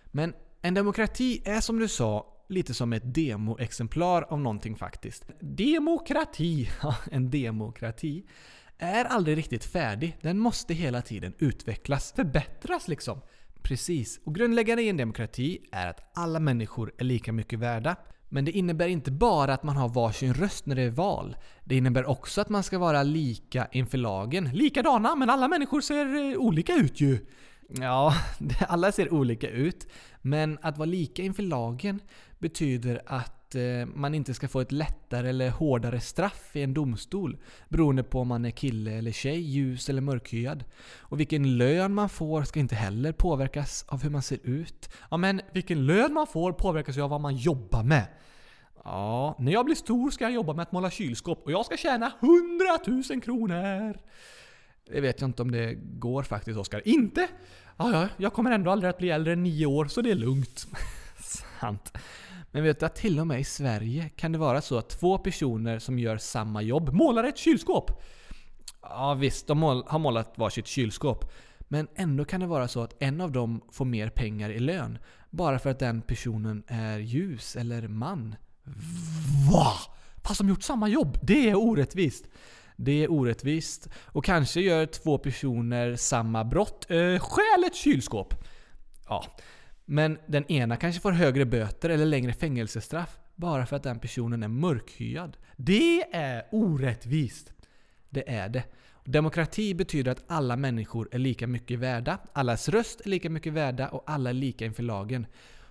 Men 0.05 0.33
en 0.61 0.73
demokrati 0.73 1.41
är 1.45 1.61
som 1.61 1.79
du 1.79 1.87
sa 1.87 2.33
lite 2.49 2.73
som 2.73 2.93
ett 2.93 3.13
demoexemplar 3.13 4.21
av 4.21 4.39
någonting 4.39 4.75
faktiskt. 4.75 5.25
Demokrati! 5.39 6.69
Ja, 6.81 6.95
en 7.11 7.31
demokrati 7.31 8.25
är 8.77 9.05
aldrig 9.05 9.37
riktigt 9.37 9.65
färdig. 9.65 10.17
Den 10.21 10.39
måste 10.39 10.73
hela 10.73 11.01
tiden 11.01 11.33
utvecklas. 11.39 12.13
Förbättras 12.15 12.87
liksom. 12.87 13.21
Precis. 13.61 14.19
Och 14.23 14.35
grundläggande 14.35 14.83
i 14.83 14.89
en 14.89 14.97
demokrati 14.97 15.59
är 15.71 15.87
att 15.87 16.17
alla 16.17 16.39
människor 16.39 16.93
är 16.97 17.03
lika 17.03 17.31
mycket 17.33 17.59
värda. 17.59 17.95
Men 18.33 18.45
det 18.45 18.51
innebär 18.51 18.87
inte 18.87 19.11
bara 19.11 19.53
att 19.53 19.63
man 19.63 19.77
har 19.77 19.89
varsin 19.89 20.33
röst 20.33 20.65
när 20.65 20.75
det 20.75 20.81
är 20.81 20.89
val. 20.89 21.35
Det 21.63 21.75
innebär 21.75 22.05
också 22.05 22.41
att 22.41 22.49
man 22.49 22.63
ska 22.63 22.77
vara 22.79 23.03
lika 23.03 23.67
inför 23.71 23.97
lagen. 23.97 24.49
Likadana, 24.53 25.15
men 25.15 25.29
alla 25.29 25.47
människor 25.47 25.81
ser 25.81 26.31
eh, 26.31 26.37
olika 26.37 26.73
ut 26.75 27.01
ju. 27.01 27.25
Ja, 27.69 28.13
alla 28.67 28.91
ser 28.91 29.13
olika 29.13 29.49
ut. 29.49 29.87
Men 30.21 30.57
att 30.61 30.77
vara 30.77 30.85
lika 30.85 31.21
inför 31.21 31.43
lagen 31.43 31.99
betyder 32.39 33.01
att 33.05 33.42
Eh, 33.55 33.85
man 33.85 34.15
inte 34.15 34.33
ska 34.33 34.47
få 34.47 34.61
ett 34.61 34.71
lättare 34.71 35.29
eller 35.29 35.49
hårdare 35.49 35.99
straff 35.99 36.55
i 36.55 36.61
en 36.61 36.73
domstol 36.73 37.37
beroende 37.69 38.03
på 38.03 38.19
om 38.19 38.27
man 38.27 38.45
är 38.45 38.51
kille 38.51 38.91
eller 38.91 39.11
tjej, 39.11 39.39
ljus 39.39 39.89
eller 39.89 40.01
mörkhyad. 40.01 40.63
Och 40.99 41.19
vilken 41.19 41.57
lön 41.57 41.93
man 41.93 42.09
får 42.09 42.43
ska 42.43 42.59
inte 42.59 42.75
heller 42.75 43.11
påverkas 43.11 43.85
av 43.87 44.03
hur 44.03 44.09
man 44.09 44.21
ser 44.21 44.39
ut. 44.43 44.89
Ja, 45.11 45.17
men 45.17 45.41
vilken 45.53 45.85
lön 45.85 46.13
man 46.13 46.27
får 46.27 46.51
påverkas 46.51 46.97
ju 46.97 47.01
av 47.01 47.09
vad 47.09 47.21
man 47.21 47.35
jobbar 47.35 47.83
med. 47.83 48.05
Ja, 48.83 49.35
när 49.39 49.51
jag 49.51 49.65
blir 49.65 49.75
stor 49.75 50.11
ska 50.11 50.23
jag 50.23 50.33
jobba 50.33 50.53
med 50.53 50.63
att 50.63 50.71
måla 50.71 50.91
kylskåp 50.91 51.45
och 51.45 51.51
jag 51.51 51.65
ska 51.65 51.77
tjäna 51.77 52.11
100 52.19 53.03
000 53.09 53.21
kronor. 53.21 53.97
Det 54.85 55.01
vet 55.01 55.21
jag 55.21 55.27
inte 55.27 55.41
om 55.41 55.51
det 55.51 55.73
går 55.73 56.23
faktiskt, 56.23 56.59
Oskar. 56.59 56.87
Inte? 56.87 57.27
Ja, 57.77 57.91
ja, 57.91 58.07
jag 58.17 58.33
kommer 58.33 58.51
ändå 58.51 58.71
aldrig 58.71 58.89
att 58.89 58.97
bli 58.97 59.09
äldre 59.09 59.33
än 59.33 59.43
nio 59.43 59.65
år, 59.65 59.85
så 59.85 60.01
det 60.01 60.11
är 60.11 60.15
lugnt. 60.15 60.67
Sant. 61.59 61.93
Men 62.53 62.63
vet 62.63 62.79
du 62.79 62.85
att 62.85 62.95
till 62.95 63.19
och 63.19 63.27
med 63.27 63.39
i 63.39 63.43
Sverige 63.43 64.09
kan 64.09 64.31
det 64.31 64.37
vara 64.37 64.61
så 64.61 64.77
att 64.77 64.89
två 64.89 65.17
personer 65.17 65.79
som 65.79 65.99
gör 65.99 66.17
samma 66.17 66.61
jobb 66.61 66.93
målar 66.93 67.23
ett 67.23 67.37
kylskåp? 67.37 68.01
Ja 68.81 69.13
visst, 69.13 69.47
de 69.47 69.59
mål, 69.59 69.83
har 69.87 69.99
målat 69.99 70.33
varsitt 70.37 70.67
kylskåp. 70.67 71.31
Men 71.59 71.87
ändå 71.95 72.25
kan 72.25 72.39
det 72.39 72.47
vara 72.47 72.67
så 72.67 72.83
att 72.83 72.95
en 72.99 73.21
av 73.21 73.31
dem 73.31 73.61
får 73.71 73.85
mer 73.85 74.09
pengar 74.09 74.49
i 74.49 74.59
lön. 74.59 74.97
Bara 75.29 75.59
för 75.59 75.69
att 75.69 75.79
den 75.79 76.01
personen 76.01 76.63
är 76.67 76.97
ljus 76.99 77.55
eller 77.55 77.87
man. 77.87 78.35
Va? 79.51 79.73
Fast 80.23 80.39
de 80.39 80.49
gjort 80.49 80.63
samma 80.63 80.87
jobb? 80.87 81.17
Det 81.21 81.49
är 81.49 81.55
orättvist. 81.55 82.25
Det 82.75 83.03
är 83.03 83.11
orättvist. 83.11 83.89
Och 83.95 84.25
kanske 84.25 84.61
gör 84.61 84.85
två 84.85 85.17
personer 85.17 85.95
samma 85.95 86.43
brott. 86.43 86.85
Eh, 86.91 87.19
stjäl 87.19 87.63
ett 87.67 87.75
kylskåp! 87.75 88.33
Ja. 89.07 89.25
Men 89.85 90.17
den 90.27 90.51
ena 90.51 90.77
kanske 90.77 91.01
får 91.01 91.11
högre 91.11 91.45
böter 91.45 91.89
eller 91.89 92.05
längre 92.05 92.33
fängelsestraff 92.33 93.19
bara 93.35 93.65
för 93.65 93.75
att 93.75 93.83
den 93.83 93.99
personen 93.99 94.43
är 94.43 94.47
mörkhyad. 94.47 95.37
Det 95.55 96.15
är 96.15 96.47
orättvist! 96.51 97.53
Det 98.09 98.29
är 98.29 98.49
det. 98.49 98.63
Demokrati 99.05 99.73
betyder 99.73 100.11
att 100.11 100.23
alla 100.27 100.55
människor 100.55 101.09
är 101.11 101.19
lika 101.19 101.47
mycket 101.47 101.79
värda, 101.79 102.17
allas 102.33 102.69
röst 102.69 103.01
är 103.01 103.09
lika 103.09 103.29
mycket 103.29 103.53
värda 103.53 103.89
och 103.89 104.03
alla 104.07 104.29
är 104.29 104.33
lika 104.33 104.65
inför 104.65 104.83
lagen. 104.83 105.27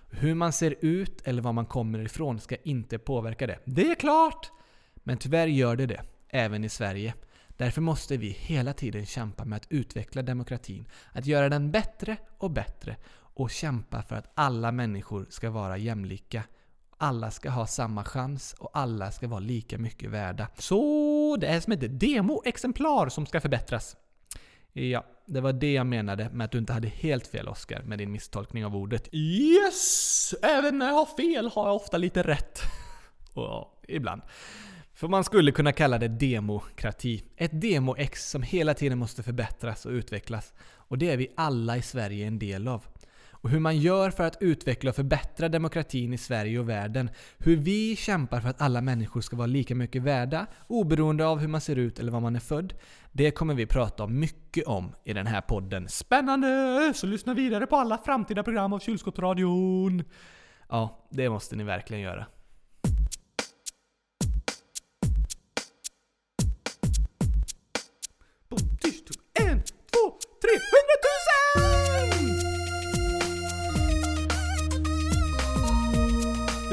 Hur 0.09 0.35
man 0.35 0.53
ser 0.53 0.75
ut 0.81 1.21
eller 1.27 1.41
var 1.41 1.53
man 1.53 1.65
kommer 1.65 1.99
ifrån 1.99 2.39
ska 2.39 2.55
inte 2.55 2.99
påverka 2.99 3.47
det. 3.47 3.59
Det 3.65 3.91
är 3.91 3.95
klart! 3.95 4.51
Men 4.95 5.17
tyvärr 5.17 5.47
gör 5.47 5.75
det 5.75 5.85
det, 5.85 6.01
även 6.29 6.63
i 6.63 6.69
Sverige. 6.69 7.13
Därför 7.57 7.81
måste 7.81 8.17
vi 8.17 8.29
hela 8.29 8.73
tiden 8.73 9.05
kämpa 9.05 9.45
med 9.45 9.57
att 9.57 9.67
utveckla 9.69 10.21
demokratin, 10.21 10.85
att 11.11 11.25
göra 11.25 11.49
den 11.49 11.71
bättre 11.71 12.17
och 12.37 12.51
bättre 12.51 12.95
och 13.33 13.51
kämpa 13.51 14.01
för 14.01 14.15
att 14.15 14.31
alla 14.35 14.71
människor 14.71 15.25
ska 15.29 15.49
vara 15.49 15.77
jämlika. 15.77 16.43
Alla 16.97 17.31
ska 17.31 17.49
ha 17.49 17.67
samma 17.67 18.03
chans 18.03 18.55
och 18.59 18.69
alla 18.73 19.11
ska 19.11 19.27
vara 19.27 19.39
lika 19.39 19.77
mycket 19.77 20.09
värda. 20.09 20.47
Så 20.57 21.37
det 21.39 21.47
är 21.47 21.59
som 21.59 21.73
ett 21.73 21.99
demoexemplar 21.99 23.09
som 23.09 23.25
ska 23.25 23.41
förbättras. 23.41 23.95
Ja, 24.73 25.05
det 25.25 25.41
var 25.41 25.53
det 25.53 25.73
jag 25.73 25.87
menade 25.87 26.29
med 26.29 26.45
att 26.45 26.51
du 26.51 26.57
inte 26.57 26.73
hade 26.73 26.87
helt 26.87 27.27
fel 27.27 27.47
Oscar 27.47 27.81
med 27.81 27.97
din 27.97 28.11
misstolkning 28.11 28.65
av 28.65 28.75
ordet. 28.75 29.09
Yes! 29.11 30.33
Även 30.41 30.77
när 30.77 30.87
jag 30.87 30.93
har 30.93 31.17
fel 31.17 31.51
har 31.53 31.67
jag 31.67 31.75
ofta 31.75 31.97
lite 31.97 32.23
rätt. 32.23 32.59
Och 33.33 33.43
ja, 33.43 33.73
ibland. 33.87 34.21
För 34.93 35.07
man 35.07 35.23
skulle 35.23 35.51
kunna 35.51 35.71
kalla 35.71 35.97
det 35.97 36.07
demokrati. 36.07 37.23
Ett 37.37 37.61
demo-ex 37.61 38.29
som 38.29 38.41
hela 38.41 38.73
tiden 38.73 38.97
måste 38.97 39.23
förbättras 39.23 39.85
och 39.85 39.91
utvecklas. 39.91 40.53
Och 40.61 40.97
det 40.97 41.11
är 41.11 41.17
vi 41.17 41.27
alla 41.37 41.77
i 41.77 41.81
Sverige 41.81 42.27
en 42.27 42.39
del 42.39 42.67
av. 42.67 42.85
Och 43.43 43.49
hur 43.49 43.59
man 43.59 43.77
gör 43.77 44.09
för 44.09 44.23
att 44.23 44.37
utveckla 44.41 44.89
och 44.89 44.95
förbättra 44.95 45.49
demokratin 45.49 46.13
i 46.13 46.17
Sverige 46.17 46.59
och 46.59 46.69
världen. 46.69 47.09
Hur 47.37 47.55
vi 47.55 47.95
kämpar 47.95 48.41
för 48.41 48.49
att 48.49 48.61
alla 48.61 48.81
människor 48.81 49.21
ska 49.21 49.35
vara 49.35 49.47
lika 49.47 49.75
mycket 49.75 50.01
värda, 50.01 50.45
oberoende 50.67 51.25
av 51.25 51.39
hur 51.39 51.47
man 51.47 51.61
ser 51.61 51.75
ut 51.75 51.99
eller 51.99 52.11
var 52.11 52.19
man 52.19 52.35
är 52.35 52.39
född. 52.39 52.73
Det 53.11 53.31
kommer 53.31 53.53
vi 53.53 53.65
prata 53.65 54.07
mycket 54.07 54.67
om 54.67 54.95
i 55.03 55.13
den 55.13 55.27
här 55.27 55.41
podden. 55.41 55.89
Spännande! 55.89 56.91
Så 56.95 57.07
lyssna 57.07 57.33
vidare 57.33 57.65
på 57.65 57.75
alla 57.75 57.97
framtida 57.97 58.43
program 58.43 58.73
av 58.73 58.79
Kylskåpsradion. 58.79 60.03
Ja, 60.69 61.07
det 61.09 61.29
måste 61.29 61.55
ni 61.55 61.63
verkligen 61.63 62.03
göra. 62.03 62.25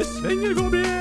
Det 0.01 0.07
svänger 0.07 0.55
Gabriel! 0.55 1.00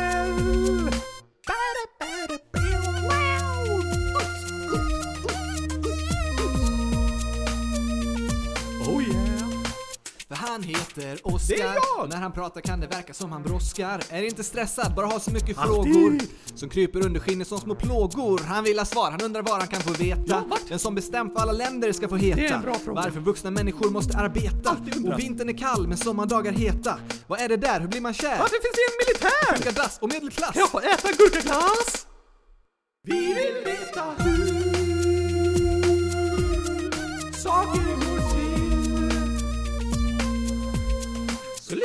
Han 10.52 10.64
heter 10.64 11.02
Det 11.02 11.20
Oskar 11.24 11.56
är 11.56 11.74
jag! 11.74 12.04
och 12.04 12.10
när 12.10 12.18
han 12.18 12.32
pratar 12.32 12.62
kan 12.62 12.80
det 12.80 12.88
verka 12.88 13.14
som 13.14 13.32
han 13.32 13.44
brådskar. 13.44 14.02
Är 14.10 14.22
inte 14.24 14.44
stressad, 14.44 14.94
bara 14.96 15.06
har 15.06 15.20
så 15.20 15.32
mycket 15.32 15.58
Alltid! 15.58 15.94
frågor 15.94 16.20
som 16.56 16.70
kryper 16.70 17.06
under 17.06 17.20
skinnet 17.20 17.48
som 17.48 17.60
små 17.60 17.76
plågor. 17.76 18.42
Han 18.48 18.64
vill 18.64 18.78
ha 18.80 18.86
svar, 18.86 19.12
han 19.12 19.22
undrar 19.22 19.42
vad 19.42 19.58
han 19.60 19.68
kan 19.68 19.82
få 19.82 19.94
veta. 19.94 20.22
Ja? 20.50 20.58
Den 20.70 20.80
som 20.80 20.96
bestämt 20.96 21.34
vad 21.34 21.44
alla 21.44 21.52
länder 21.52 21.92
ska 21.92 22.08
få 22.08 22.16
heta. 22.16 22.42
Det 22.42 22.48
är 22.48 22.54
en 22.54 22.62
bra 22.62 22.74
fråga. 22.74 23.02
Varför 23.02 23.20
vuxna 23.20 23.52
människor 23.52 23.90
måste 23.90 24.18
arbeta. 24.18 24.78
Och 25.14 25.20
vintern 25.20 25.50
är 25.50 25.58
kall 25.58 25.88
men 25.88 25.98
sommardagar 25.98 26.52
heta. 26.52 27.00
Vad 27.28 27.40
är 27.42 27.50
det 27.50 27.58
där, 27.58 27.80
hur 27.80 27.88
blir 27.88 28.02
man 28.02 28.14
kär? 28.14 28.40
Varför 28.40 28.50
finns 28.50 28.76
det 28.76 28.86
en 28.92 29.08
militär? 29.08 29.56
Funkar 29.56 29.84
dass 29.84 30.00
och 30.02 30.10
medelklass? 30.14 30.70
Får 30.72 30.84
äta 30.86 31.08
gurkaglass! 31.12 32.06
Vi 33.04 33.20
vill 33.20 33.64
veta 33.66 34.04
hur 34.18 34.49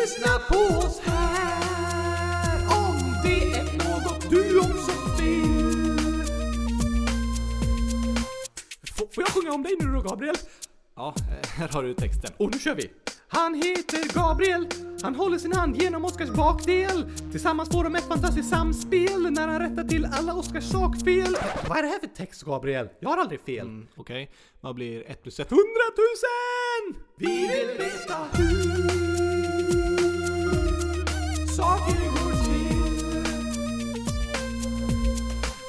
lyssna 0.05 0.39
på 0.49 0.87
oss 0.87 1.01
här 1.05 1.63
om 2.69 3.15
det 3.23 3.53
är 3.59 3.65
något 3.65 4.31
du 4.31 4.61
också 4.61 4.93
vill. 5.19 6.25
Får, 8.97 9.07
får 9.15 9.25
jag 9.25 9.29
sjunga 9.29 9.53
om 9.53 9.63
dig 9.63 9.77
nu 9.81 9.93
då, 9.93 10.01
Gabriel? 10.01 10.35
Ja, 10.97 11.15
eh, 11.17 11.49
här 11.49 11.69
har 11.69 11.83
du 11.83 11.95
texten. 11.95 12.31
Och 12.37 12.53
nu 12.53 12.59
kör 12.59 12.75
vi! 12.75 12.91
Han 13.29 13.55
heter 13.55 14.15
Gabriel, 14.15 14.67
han 15.03 15.15
håller 15.15 15.39
sin 15.39 15.53
hand 15.53 15.77
genom 15.83 16.05
Oskars 16.05 16.31
bakdel. 16.31 17.05
Tillsammans 17.31 17.71
får 17.71 17.85
de 17.85 17.95
ett 17.95 18.09
fantastiskt 18.09 18.51
samspel 18.51 19.31
när 19.31 19.49
han 19.49 19.61
rättar 19.61 19.85
till 19.85 20.05
alla 20.13 20.35
Oskars 20.35 20.65
sakfel. 20.65 21.37
Vad 21.69 21.79
är 21.79 21.83
det 21.83 21.89
här 21.89 21.99
för 21.99 22.07
text 22.07 22.43
Gabriel? 22.43 22.89
Jag 23.01 23.09
har 23.09 23.19
aldrig 23.19 23.41
fel. 23.41 23.67
Mm, 23.67 23.87
Okej, 23.97 24.31
vad 24.61 24.75
blir 24.75 25.11
ett 25.11 25.23
plus 25.23 25.41
ett? 25.41 25.51
Hundratusen! 25.51 27.05
Vi 27.19 27.41
vill 27.49 27.79
veta 27.79 28.17
hur 28.33 29.24
saker 31.65 32.11
går 32.17 32.33
till. 32.45 33.25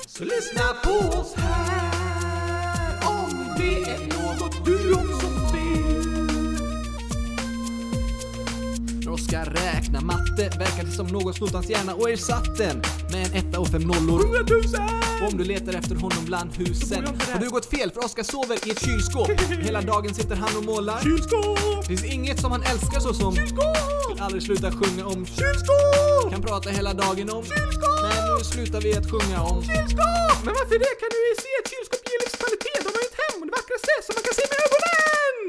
Så 0.07 0.23
lyssna 0.23 0.63
på 0.83 1.17
oss 1.19 1.33
här 1.35 1.94
När 9.15 9.21
Oskar 9.23 9.45
räknar 9.45 10.01
matte 10.01 10.45
verkar 10.59 10.83
det 10.83 10.91
som 10.91 11.07
någon 11.07 11.33
snott 11.33 11.53
hans 11.53 11.69
hjärna 11.69 11.93
och 11.95 12.09
ersatt 12.09 12.57
den 12.57 12.81
med 13.11 13.21
en 13.25 13.33
etta 13.39 13.59
och 13.59 13.67
fem 13.67 13.81
nollor. 13.81 14.19
Hundratusen! 14.23 14.89
Och 15.21 15.27
om 15.31 15.37
du 15.37 15.43
letar 15.43 15.73
efter 15.73 15.95
honom 15.95 16.23
bland 16.25 16.49
husen 16.57 17.05
har 17.33 17.39
du 17.39 17.49
gått 17.49 17.65
fel 17.65 17.91
för 17.91 18.05
Oskar 18.05 18.23
sover 18.23 18.67
i 18.67 18.71
ett 18.71 18.81
kylskåp. 18.85 19.29
Hela 19.67 19.81
dagen 19.81 20.13
sitter 20.13 20.35
han 20.35 20.57
och 20.57 20.63
målar. 20.63 20.99
Kylskåp! 21.07 21.59
Det 21.81 21.87
finns 21.87 22.05
inget 22.15 22.39
som 22.41 22.51
han 22.51 22.63
älskar 22.71 22.99
så 22.99 23.13
som 23.13 23.35
Kylskåp! 23.35 23.77
Vill 24.09 24.21
aldrig 24.21 24.43
sluta 24.43 24.71
sjunga 24.79 25.05
om 25.13 25.25
Kylskåp! 25.25 26.31
Kan 26.31 26.41
prata 26.41 26.69
hela 26.69 26.93
dagen 26.93 27.27
om 27.37 27.43
Kylskåp! 27.43 27.99
Men 28.05 28.15
nu 28.37 28.43
slutar 28.53 28.81
vi 28.85 28.91
att 28.99 29.07
sjunga 29.11 29.37
om 29.51 29.59
Kylskåp! 29.69 30.37
Men 30.45 30.53
varför 30.59 30.77
det? 30.85 30.93
Kan 31.01 31.11
du 31.15 31.19
se 31.43 31.51
ett 31.59 31.69
kylskåp 31.73 32.01
ger 32.09 32.19
livskvalitet? 32.23 32.79
De 32.85 32.89
har 32.95 33.01
ju 33.03 33.07
ett 33.11 33.19
hem 33.23 33.35
och 33.41 33.47
det 33.49 33.55
vackraste 33.59 33.93
som 34.05 34.13
man 34.17 34.23
kan 34.27 34.35
se 34.39 34.45
med 34.51 34.59
ögonen! 34.65 35.47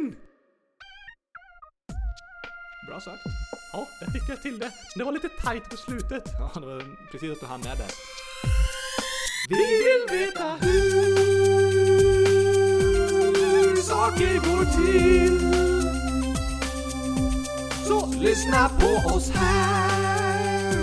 Bra 2.88 3.00
sagt. 3.08 3.35
Ja, 3.76 3.88
där 4.00 4.10
fick 4.10 4.28
jag 4.28 4.42
till 4.42 4.58
det. 4.58 4.72
Det 4.94 5.04
var 5.04 5.12
lite 5.12 5.28
tight 5.28 5.70
på 5.70 5.76
slutet. 5.76 6.24
Ja, 6.38 6.50
det 6.60 6.66
var 6.66 6.82
precis 7.10 7.32
att 7.32 7.40
du 7.40 7.46
hann 7.46 7.60
med 7.60 7.78
där. 7.78 7.90
Vi 9.48 9.56
vill 9.56 10.06
veta 10.18 10.56
hur 10.60 11.16
saker 13.82 14.34
går 14.34 14.64
till. 14.76 15.40
Så 17.86 18.06
lyssna 18.20 18.68
på 18.68 19.14
oss 19.14 19.30
här 19.30 20.26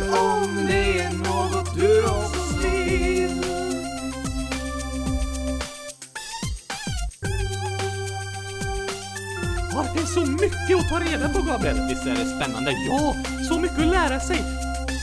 om 0.09 0.65
det 0.67 0.99
är 0.99 1.11
något 1.11 1.75
du 1.75 2.05
också 2.05 2.57
vill. 2.67 3.62
Det 9.93 9.99
är 9.99 10.05
så 10.05 10.25
mycket 10.25 10.75
att 10.79 10.89
ta 10.89 10.99
reda 10.99 11.29
på 11.29 11.41
Gabriel. 11.41 11.77
Visst 11.89 12.05
är 12.05 12.15
det 12.15 12.25
spännande? 12.37 12.71
Ja, 12.71 13.15
så 13.49 13.59
mycket 13.59 13.79
att 13.79 13.87
lära 13.87 14.19
sig. 14.19 14.39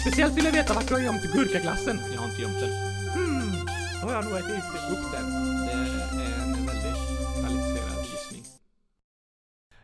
Speciellt 0.03 0.37
vill 0.37 0.45
jag 0.45 0.53
veta 0.53 0.75
vart 0.75 0.89
du 0.89 0.95
har 0.95 1.01
gömt 1.01 1.23
gurkaglassen. 1.35 2.01
Jag 2.13 2.21
har 2.21 2.29
inte 2.31 2.43
gömt 2.43 2.61
den. 2.61 2.71
Hmm, 3.15 3.53
då 4.01 4.07
har 4.09 4.15
jag 4.15 4.25
nog 4.25 4.39
ätit 4.39 4.65
upp 4.93 5.13
den. 5.13 5.27
Det 5.67 5.73
är 5.73 6.43
en 6.43 6.67
väldigt 6.67 7.01
kvalificerad 7.41 8.05
gissning. 8.13 8.45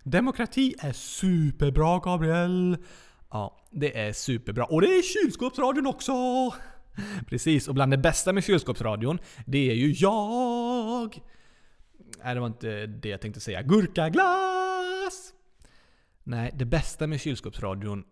Demokrati 0.04 0.74
är 0.78 0.92
superbra 0.92 1.98
Gabriel. 1.98 2.76
Ja, 3.30 3.68
det 3.70 3.98
är 3.98 4.12
superbra. 4.12 4.64
Och 4.64 4.80
det 4.80 4.86
är 4.86 5.02
kylskåpsradion 5.02 5.86
också! 5.86 6.14
Precis, 7.28 7.68
och 7.68 7.74
bland 7.74 7.92
det 7.92 7.98
bästa 7.98 8.32
med 8.32 8.44
kylskåpsradion, 8.44 9.18
det 9.46 9.70
är 9.70 9.74
ju 9.74 9.92
jag! 9.92 11.20
Nej, 12.24 12.34
det 12.34 12.40
var 12.40 12.46
inte 12.46 12.86
det 12.86 13.08
jag 13.08 13.20
tänkte 13.20 13.40
säga. 13.40 13.62
Gurkaglass! 13.62 14.55
Nej, 16.28 16.50
det 16.54 16.64
bästa 16.64 17.06
med 17.06 17.20
kylskåpsradion, 17.20 18.04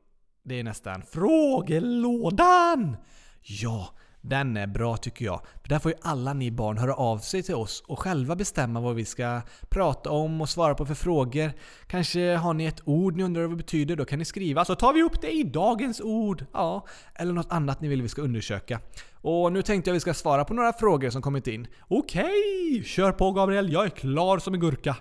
det 0.45 0.61
är 0.61 0.65
nästan 0.65 1.03
frågelådan! 1.03 2.97
Ja, 3.43 3.89
den 4.21 4.57
är 4.57 4.67
bra 4.67 4.97
tycker 4.97 5.25
jag. 5.25 5.41
För 5.63 5.69
där 5.69 5.79
får 5.79 5.91
ju 5.91 5.99
alla 6.03 6.33
ni 6.33 6.51
barn 6.51 6.79
höra 6.79 6.95
av 6.95 7.19
sig 7.19 7.43
till 7.43 7.55
oss 7.55 7.83
och 7.87 7.99
själva 7.99 8.37
bestämma 8.37 8.81
vad 8.81 8.95
vi 8.95 9.05
ska 9.05 9.41
prata 9.69 10.11
om 10.11 10.41
och 10.41 10.49
svara 10.49 10.75
på 10.75 10.87
för 10.87 10.95
frågor. 10.95 11.53
Kanske 11.87 12.35
har 12.35 12.55
ni 12.55 12.65
ett 12.65 12.81
ord 12.85 13.17
ni 13.17 13.23
undrar 13.23 13.43
vad 13.43 13.51
det 13.51 13.57
betyder, 13.57 13.97
då 13.97 14.05
kan 14.05 14.19
ni 14.19 14.25
skriva 14.25 14.65
så 14.65 14.75
tar 14.75 14.93
vi 14.93 15.03
upp 15.03 15.21
det 15.21 15.31
i 15.31 15.43
dagens 15.43 16.01
ord. 16.01 16.45
Ja, 16.53 16.87
eller 17.15 17.33
något 17.33 17.53
annat 17.53 17.81
ni 17.81 17.89
vill 17.89 18.03
vi 18.03 18.09
ska 18.09 18.23
undersöka. 18.23 18.81
Och 19.13 19.53
nu 19.53 19.63
tänkte 19.63 19.91
jag 19.91 19.95
vi 19.95 20.01
ska 20.01 20.15
svara 20.15 20.45
på 20.45 20.55
några 20.55 20.73
frågor 20.73 21.11
som 21.11 21.23
kommit 21.23 21.47
in. 21.47 21.67
Okej, 21.89 22.83
kör 22.85 23.13
på 23.13 23.33
Gabriel, 23.33 23.73
jag 23.73 23.85
är 23.85 23.91
klar 23.91 24.39
som 24.39 24.55
en 24.55 24.61
gurka. 24.61 24.97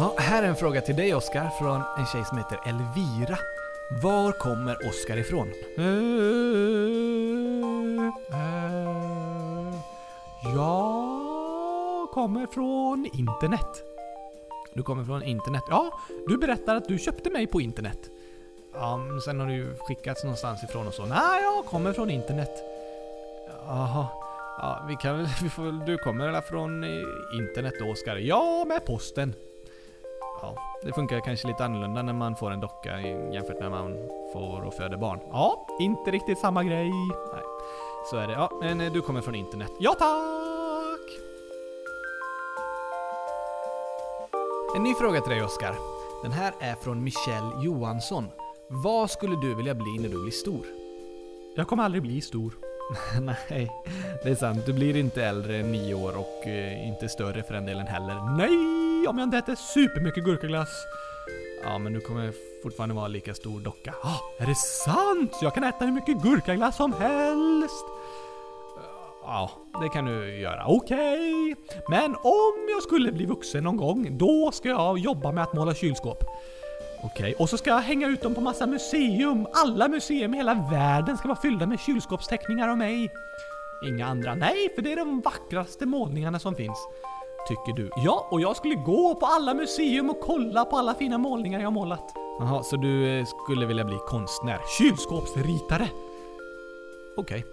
Ja, 0.00 0.14
här 0.18 0.42
är 0.42 0.46
en 0.46 0.56
fråga 0.56 0.80
till 0.80 0.96
dig 0.96 1.14
Oskar 1.14 1.50
från 1.50 1.82
en 1.98 2.06
tjej 2.06 2.24
som 2.24 2.38
heter 2.38 2.60
Elvira. 2.66 3.38
Var 4.02 4.32
kommer 4.32 4.88
Oskar 4.88 5.16
ifrån? 5.16 5.52
jag 10.54 12.10
kommer 12.10 12.46
från 12.46 13.06
internet. 13.12 13.82
Du 14.74 14.82
kommer 14.82 15.04
från 15.04 15.22
internet. 15.22 15.62
Ja, 15.68 16.00
du 16.28 16.38
berättar 16.38 16.76
att 16.76 16.88
du 16.88 16.98
köpte 16.98 17.30
mig 17.30 17.46
på 17.46 17.60
internet. 17.60 18.10
Ja, 18.74 18.96
men 18.96 19.20
sen 19.20 19.40
har 19.40 19.46
du 19.46 19.52
ju 19.52 19.74
skickats 19.78 20.24
någonstans 20.24 20.64
ifrån 20.64 20.86
och 20.86 20.94
så. 20.94 21.06
Nej, 21.06 21.42
jag 21.42 21.64
kommer 21.64 21.92
från 21.92 22.10
internet. 22.10 22.64
Jaha. 23.66 24.06
Ja, 24.58 24.84
vi 24.88 24.96
kan 24.96 25.16
väl, 25.16 25.26
du 25.86 25.98
kommer 25.98 26.32
väl 26.32 26.42
från 26.42 26.84
eh, 26.84 26.90
internet 27.38 27.74
då 27.80 27.90
Oskar? 27.90 28.16
Ja, 28.16 28.64
med 28.68 28.84
posten. 28.84 29.34
Ja, 30.42 30.54
det 30.82 30.92
funkar 30.92 31.20
kanske 31.20 31.48
lite 31.48 31.64
annorlunda 31.64 32.02
när 32.02 32.12
man 32.12 32.36
får 32.36 32.50
en 32.50 32.60
docka 32.60 33.00
jämfört 33.00 33.60
med 33.60 33.70
när 33.70 33.78
man 33.78 34.08
får 34.32 34.66
och 34.66 34.74
föder 34.74 34.96
barn. 34.96 35.20
Ja, 35.32 35.66
inte 35.80 36.10
riktigt 36.10 36.38
samma 36.38 36.64
grej. 36.64 36.90
Nej, 37.32 37.42
så 38.10 38.16
är 38.16 38.26
det. 38.26 38.32
Ja, 38.32 38.50
men 38.60 38.80
eh, 38.80 38.92
du 38.92 39.00
kommer 39.00 39.20
från 39.20 39.34
internet. 39.34 39.70
Ja, 39.80 39.94
tack! 39.98 41.28
En 44.76 44.82
ny 44.82 44.94
fråga 44.94 45.20
till 45.20 45.30
dig 45.30 45.42
Oskar. 45.42 45.74
Den 46.22 46.32
här 46.32 46.52
är 46.60 46.74
från 46.74 47.04
Michelle 47.04 47.50
Johansson. 47.64 48.24
Vad 48.68 49.10
skulle 49.10 49.36
du 49.36 49.54
vilja 49.54 49.74
bli 49.74 49.98
när 50.00 50.08
du 50.08 50.22
blir 50.22 50.32
stor? 50.32 50.66
Jag 51.56 51.68
kommer 51.68 51.82
aldrig 51.82 52.02
bli 52.02 52.20
stor. 52.20 52.52
Nej, 53.20 53.70
det 54.22 54.30
är 54.30 54.34
sant. 54.34 54.66
Du 54.66 54.72
blir 54.72 54.96
inte 54.96 55.24
äldre 55.24 55.56
än 55.56 55.72
nio 55.72 55.94
år 55.94 56.18
och 56.18 56.46
eh, 56.46 56.88
inte 56.88 57.08
större 57.08 57.42
för 57.42 57.54
den 57.54 57.66
delen 57.66 57.86
heller. 57.86 58.36
Nej, 58.36 58.77
om 59.08 59.18
jag 59.18 59.26
inte 59.26 59.38
äter 59.38 59.54
supermycket 59.54 60.24
gurkaglass. 60.24 60.86
Ja, 61.64 61.78
men 61.78 61.92
du 61.92 62.00
kommer 62.00 62.32
fortfarande 62.62 62.94
vara 62.94 63.08
lika 63.08 63.34
stor 63.34 63.60
docka. 63.60 63.94
Ah, 64.02 64.42
är 64.42 64.46
det 64.46 64.54
sant? 64.54 65.32
Jag 65.42 65.54
kan 65.54 65.64
äta 65.64 65.84
hur 65.84 65.92
mycket 65.92 66.22
gurkaglass 66.22 66.76
som 66.76 66.92
helst. 66.92 67.84
Ja, 69.22 69.50
det 69.82 69.88
kan 69.88 70.04
du 70.04 70.40
göra. 70.40 70.64
Okej, 70.66 71.56
men 71.88 72.14
om 72.14 72.68
jag 72.68 72.82
skulle 72.82 73.12
bli 73.12 73.26
vuxen 73.26 73.64
någon 73.64 73.76
gång, 73.76 74.18
då 74.18 74.50
ska 74.52 74.68
jag 74.68 74.98
jobba 74.98 75.32
med 75.32 75.44
att 75.44 75.54
måla 75.54 75.74
kylskåp. 75.74 76.24
Okej. 77.02 77.34
Och 77.38 77.48
så 77.48 77.56
ska 77.58 77.70
jag 77.70 77.80
hänga 77.80 78.08
ut 78.08 78.20
dem 78.20 78.34
på 78.34 78.40
massa 78.40 78.66
museum. 78.66 79.46
Alla 79.52 79.88
museum 79.88 80.34
i 80.34 80.36
hela 80.36 80.54
världen 80.54 81.16
ska 81.18 81.28
vara 81.28 81.38
fyllda 81.40 81.66
med 81.66 81.80
kylskåpsteckningar 81.80 82.68
av 82.68 82.78
mig. 82.78 83.10
Inga 83.88 84.06
andra. 84.06 84.34
Nej, 84.34 84.68
för 84.74 84.82
det 84.82 84.92
är 84.92 84.96
de 84.96 85.20
vackraste 85.20 85.86
målningarna 85.86 86.38
som 86.38 86.54
finns. 86.54 86.88
Tycker 87.48 87.72
du? 87.72 87.90
Ja, 87.96 88.28
och 88.30 88.40
jag 88.40 88.56
skulle 88.56 88.74
gå 88.74 89.14
på 89.14 89.26
alla 89.26 89.54
museum 89.54 90.10
och 90.10 90.20
kolla 90.20 90.64
på 90.64 90.76
alla 90.76 90.94
fina 90.94 91.18
målningar 91.18 91.60
jag 91.60 91.72
målat. 91.72 92.12
Jaha, 92.38 92.62
så 92.62 92.76
du 92.76 93.18
eh, 93.18 93.24
skulle 93.24 93.66
vilja 93.66 93.84
bli 93.84 93.96
konstnär? 94.06 94.60
Kylskåpsritare. 94.78 95.88
Okej. 97.16 97.44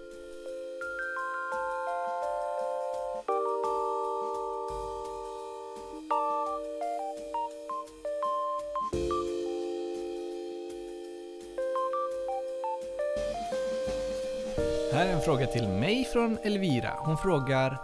Här 14.92 15.06
är 15.06 15.12
en 15.12 15.20
fråga 15.20 15.46
till 15.46 15.68
mig 15.68 16.04
från 16.04 16.38
Elvira. 16.42 16.92
Hon 16.98 17.18
frågar 17.18 17.78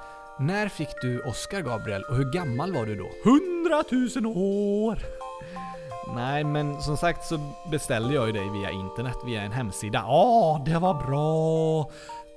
När 0.46 0.68
fick 0.68 1.00
du 1.00 1.20
Oscar 1.20 1.60
Gabriel 1.60 2.02
och 2.02 2.16
hur 2.16 2.32
gammal 2.32 2.72
var 2.72 2.86
du 2.86 2.96
då? 2.96 3.10
Hundratusen 3.24 4.26
år! 4.26 4.98
Nej, 6.14 6.44
men 6.44 6.82
som 6.82 6.96
sagt 6.96 7.24
så 7.24 7.40
beställde 7.70 8.14
jag 8.14 8.26
ju 8.26 8.32
dig 8.32 8.50
via 8.50 8.70
internet, 8.70 9.16
via 9.26 9.42
en 9.42 9.52
hemsida. 9.52 10.04
Ja, 10.06 10.62
det 10.66 10.78
var 10.78 10.94
bra. 10.94 11.90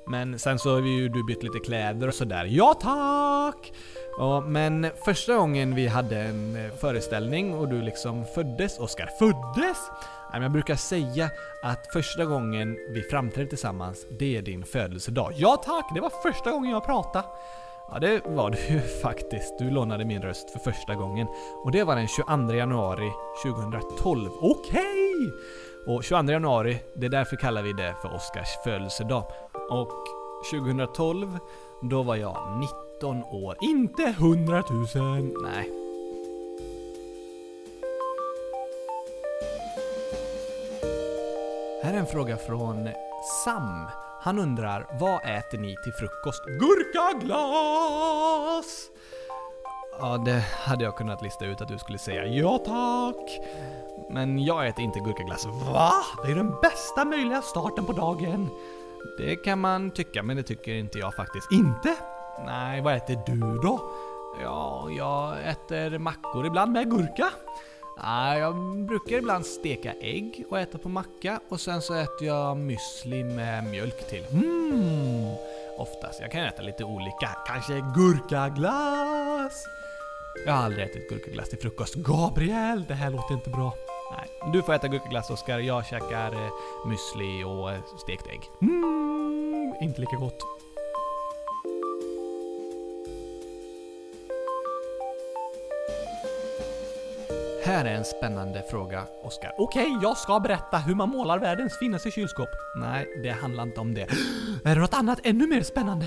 Men 0.08 0.40
sen 0.40 0.60
så 0.60 0.74
har 0.74 0.82
vi 0.82 0.90
ju 0.90 1.10
du 1.10 1.24
bytt 1.24 1.44
lite 1.44 1.60
kläder 1.60 2.08
och 2.08 2.14
sådär. 2.14 2.46
Ja 2.46 2.74
tack! 2.74 3.74
Ja, 4.18 4.42
men 4.42 4.88
första 5.06 5.36
gången 5.36 5.76
vi 5.76 5.88
hade 5.88 6.18
en 6.18 6.56
eh, 6.56 6.72
föreställning 6.72 7.54
och 7.54 7.68
du 7.68 7.82
liksom 7.82 8.26
föddes, 8.26 8.80
Oskar, 8.80 9.10
föddes? 9.20 9.78
Nej, 10.02 10.32
men 10.32 10.42
jag 10.42 10.52
brukar 10.52 10.76
säga 10.76 11.30
att 11.64 11.88
första 11.94 12.26
gången 12.26 12.78
vi 12.90 13.02
framträdde 13.02 13.50
tillsammans, 13.50 14.06
det 14.20 14.38
är 14.38 14.42
din 14.42 14.66
födelsedag. 14.66 15.34
Ja 15.36 15.58
tack, 15.66 15.92
det 15.94 16.02
var 16.02 16.12
första 16.24 16.52
gången 16.52 16.72
jag 16.72 16.86
pratade. 16.86 17.26
Ja, 17.92 18.00
det 18.00 18.22
var 18.26 18.50
du 18.50 18.58
ju 18.74 18.82
faktiskt. 19.02 19.60
Du 19.60 19.70
lånade 19.70 20.06
min 20.06 20.22
röst 20.22 20.50
för 20.50 20.60
första 20.60 20.96
gången. 20.96 21.28
Och 21.64 21.72
det 21.72 21.84
var 21.84 21.96
den 21.96 22.08
22 22.08 22.54
januari 22.54 23.12
2012. 23.44 24.30
Okej! 24.42 25.32
Och 25.88 26.04
22 26.04 26.32
januari, 26.32 26.78
det 26.94 27.06
är 27.06 27.10
därför 27.10 27.36
kallar 27.36 27.62
vi 27.62 27.74
det 27.74 27.96
för 28.02 28.16
Oscars 28.16 28.48
födelsedag. 28.64 29.24
Och 29.70 29.92
2012, 30.52 31.40
då 31.82 32.04
var 32.04 32.16
jag 32.16 32.38
19 32.94 33.24
år. 33.24 33.58
Inte 33.62 34.04
100 34.04 34.64
000! 34.96 35.34
Nej. 35.44 35.72
Här 41.84 41.94
är 41.94 41.98
en 41.98 42.06
fråga 42.06 42.38
från 42.38 42.90
Sam. 43.46 43.88
Han 44.26 44.40
undrar, 44.40 44.88
vad 45.00 45.26
äter 45.26 45.58
ni 45.58 45.76
till 45.84 45.94
frukost? 45.94 46.46
Gurkaglass! 46.46 47.30
Ja, 50.00 50.18
det 50.18 50.40
hade 50.40 50.84
jag 50.84 50.96
kunnat 50.96 51.22
lista 51.22 51.46
ut 51.46 51.62
att 51.62 51.68
du 51.68 51.78
skulle 51.78 51.98
säga. 51.98 52.26
Ja 52.26 52.58
tack! 52.58 53.40
Men 54.12 54.44
jag 54.44 54.68
äter 54.68 54.84
inte 54.84 55.00
gurkaglass. 55.00 55.46
Va? 55.46 55.92
Det 56.24 56.32
är 56.32 56.36
den 56.36 56.52
bästa 56.62 57.06
möjliga 57.06 57.42
starten 57.42 57.86
på 57.86 57.94
dagen. 57.94 58.50
Det 59.18 59.36
kan 59.36 59.60
man 59.60 59.92
tycka, 59.92 60.24
men 60.24 60.38
det 60.38 60.44
tycker 60.44 60.74
inte 60.74 61.00
jag 61.00 61.16
faktiskt. 61.16 61.52
Inte? 61.52 61.96
Nej, 62.46 62.82
vad 62.82 62.96
äter 62.96 63.22
du 63.26 63.58
då? 63.58 63.92
Ja, 64.44 64.88
jag 64.98 65.48
äter 65.48 65.98
mackor 66.00 66.46
ibland 66.46 66.72
med 66.72 66.92
gurka. 66.92 67.30
Ah, 67.98 68.36
jag 68.36 68.78
brukar 68.86 69.16
ibland 69.16 69.46
steka 69.46 69.94
ägg 69.94 70.46
och 70.50 70.60
äta 70.60 70.78
på 70.78 70.90
macka 70.90 71.40
och 71.50 71.62
sen 71.62 71.82
så 71.82 71.94
äter 71.94 72.28
jag 72.28 72.58
müsli 72.58 73.24
med 73.24 73.64
mjölk 73.64 74.10
till. 74.10 74.24
Mm. 74.32 75.36
Oftast. 75.78 76.22
Jag 76.22 76.32
kan 76.32 76.42
äta 76.42 76.62
lite 76.62 76.84
olika. 76.84 77.30
Kanske 77.48 77.74
gurkaglass? 77.96 79.66
Jag 80.46 80.54
har 80.54 80.64
aldrig 80.64 80.86
ätit 80.86 81.10
gurkaglass 81.10 81.50
till 81.50 81.60
frukost. 81.60 81.96
Gabriel, 81.96 82.86
det 82.88 82.94
här 82.94 83.10
låter 83.10 83.34
inte 83.34 83.50
bra. 83.50 83.74
Nej, 84.12 84.52
du 84.54 84.62
får 84.62 84.74
äta 84.74 84.88
gurkaglass 84.88 85.30
Oskar. 85.30 85.60
Jag 85.60 85.86
käkar 85.86 86.34
eh, 86.34 86.50
müsli 86.86 87.44
och 87.44 87.72
eh, 87.72 87.80
stekt 88.04 88.28
ägg. 88.28 88.42
Mm, 88.62 89.74
inte 89.82 90.02
lika 90.02 90.16
gott. 90.16 90.55
Här 97.76 97.86
är 97.86 97.96
en 97.96 98.06
spännande 98.06 98.64
fråga, 98.72 99.04
Oskar. 99.24 99.52
Okej, 99.58 99.98
jag 100.02 100.18
ska 100.18 100.40
berätta 100.40 100.78
hur 100.78 100.96
man 100.96 101.10
målar 101.10 101.40
världens 101.40 101.78
finaste 101.78 102.12
kylskåp. 102.12 102.50
Nej, 102.76 103.08
det 103.24 103.30
handlar 103.30 103.64
inte 103.64 103.80
om 103.80 103.94
det. 103.94 104.02
Är 104.66 104.76
det 104.76 104.82
något 104.82 104.94
annat 104.94 105.20
ännu 105.24 105.48
mer 105.48 105.62
spännande? 105.62 106.06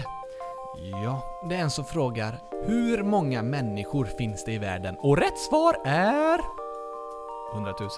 Ja, 1.04 1.42
det 1.48 1.54
är 1.54 1.61
en 1.61 1.70
som 1.70 1.85
frågar 1.85 2.38
Hur 2.66 3.02
många 3.02 3.42
människor 3.42 4.04
finns 4.04 4.44
det 4.44 4.52
i 4.52 4.59
världen? 4.59 4.96
Och 4.98 5.16
rätt 5.16 5.38
svar 5.38 5.76
är... 5.85 6.40
100 7.54 7.74
000? 7.81 7.90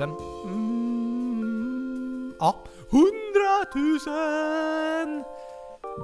Mm, 0.45 2.35
ja, 2.41 2.57
hundratusen! 2.91 4.15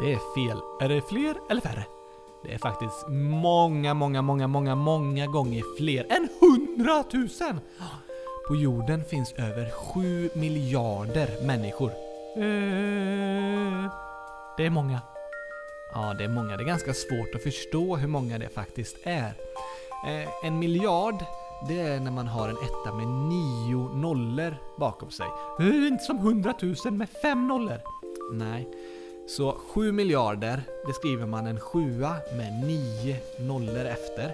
Det 0.00 0.12
är 0.12 0.34
fel. 0.34 0.58
Är 0.80 0.88
det 0.88 1.02
fler 1.08 1.36
eller 1.50 1.60
färre? 1.60 1.84
Det 2.44 2.54
är 2.54 2.58
faktiskt 2.58 3.08
många, 3.08 3.94
många, 3.94 4.22
många, 4.22 4.46
många, 4.46 4.74
många 4.74 5.26
gånger 5.26 5.62
fler 5.78 6.06
än 6.08 6.28
En 6.40 6.65
hundratusen! 6.76 7.60
På 8.48 8.56
jorden 8.56 9.04
finns 9.04 9.32
över 9.32 9.70
7 9.70 10.30
miljarder 10.34 11.46
människor. 11.46 11.90
Eh, 12.36 13.92
det 14.56 14.66
är 14.66 14.70
många. 14.70 15.00
Ja, 15.94 16.14
det 16.18 16.24
är 16.24 16.28
många. 16.28 16.56
Det 16.56 16.62
är 16.62 16.66
ganska 16.66 16.94
svårt 16.94 17.34
att 17.34 17.42
förstå 17.42 17.96
hur 17.96 18.08
många 18.08 18.38
det 18.38 18.48
faktiskt 18.48 18.96
är. 19.02 19.34
Eh, 20.06 20.28
en 20.44 20.58
miljard, 20.58 21.24
det 21.68 21.80
är 21.80 22.00
när 22.00 22.10
man 22.10 22.26
har 22.26 22.48
en 22.48 22.56
etta 22.56 22.94
med 22.94 23.06
nio 23.06 23.88
nollor 23.94 24.56
bakom 24.78 25.10
sig. 25.10 25.26
Eh, 25.60 25.86
inte 25.86 26.04
som 26.04 26.18
hundratusen 26.18 26.98
med 26.98 27.08
fem 27.22 27.48
nollor. 27.48 27.80
Nej. 28.32 28.68
Så 29.28 29.52
7 29.52 29.92
miljarder, 29.92 30.62
det 30.86 30.92
skriver 30.92 31.26
man 31.26 31.46
en 31.46 31.60
sjua 31.60 32.16
med 32.36 32.66
nio 32.66 33.16
nollor 33.38 33.84
efter. 33.84 34.32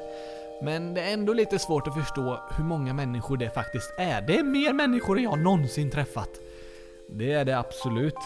Men 0.63 0.95
det 0.95 1.01
är 1.01 1.13
ändå 1.13 1.33
lite 1.33 1.59
svårt 1.59 1.87
att 1.87 1.95
förstå 1.95 2.41
hur 2.57 2.65
många 2.65 2.95
människor 2.95 3.37
det 3.37 3.51
faktiskt 3.51 3.95
är. 3.99 4.23
Det 4.23 4.39
är 4.39 4.43
mer 4.43 4.73
människor 4.73 5.19
än 5.19 5.25
jag 5.25 5.39
någonsin 5.39 5.91
träffat. 5.91 6.31
Det 7.09 7.33
är 7.33 7.45
det 7.45 7.59
absolut. 7.59 8.19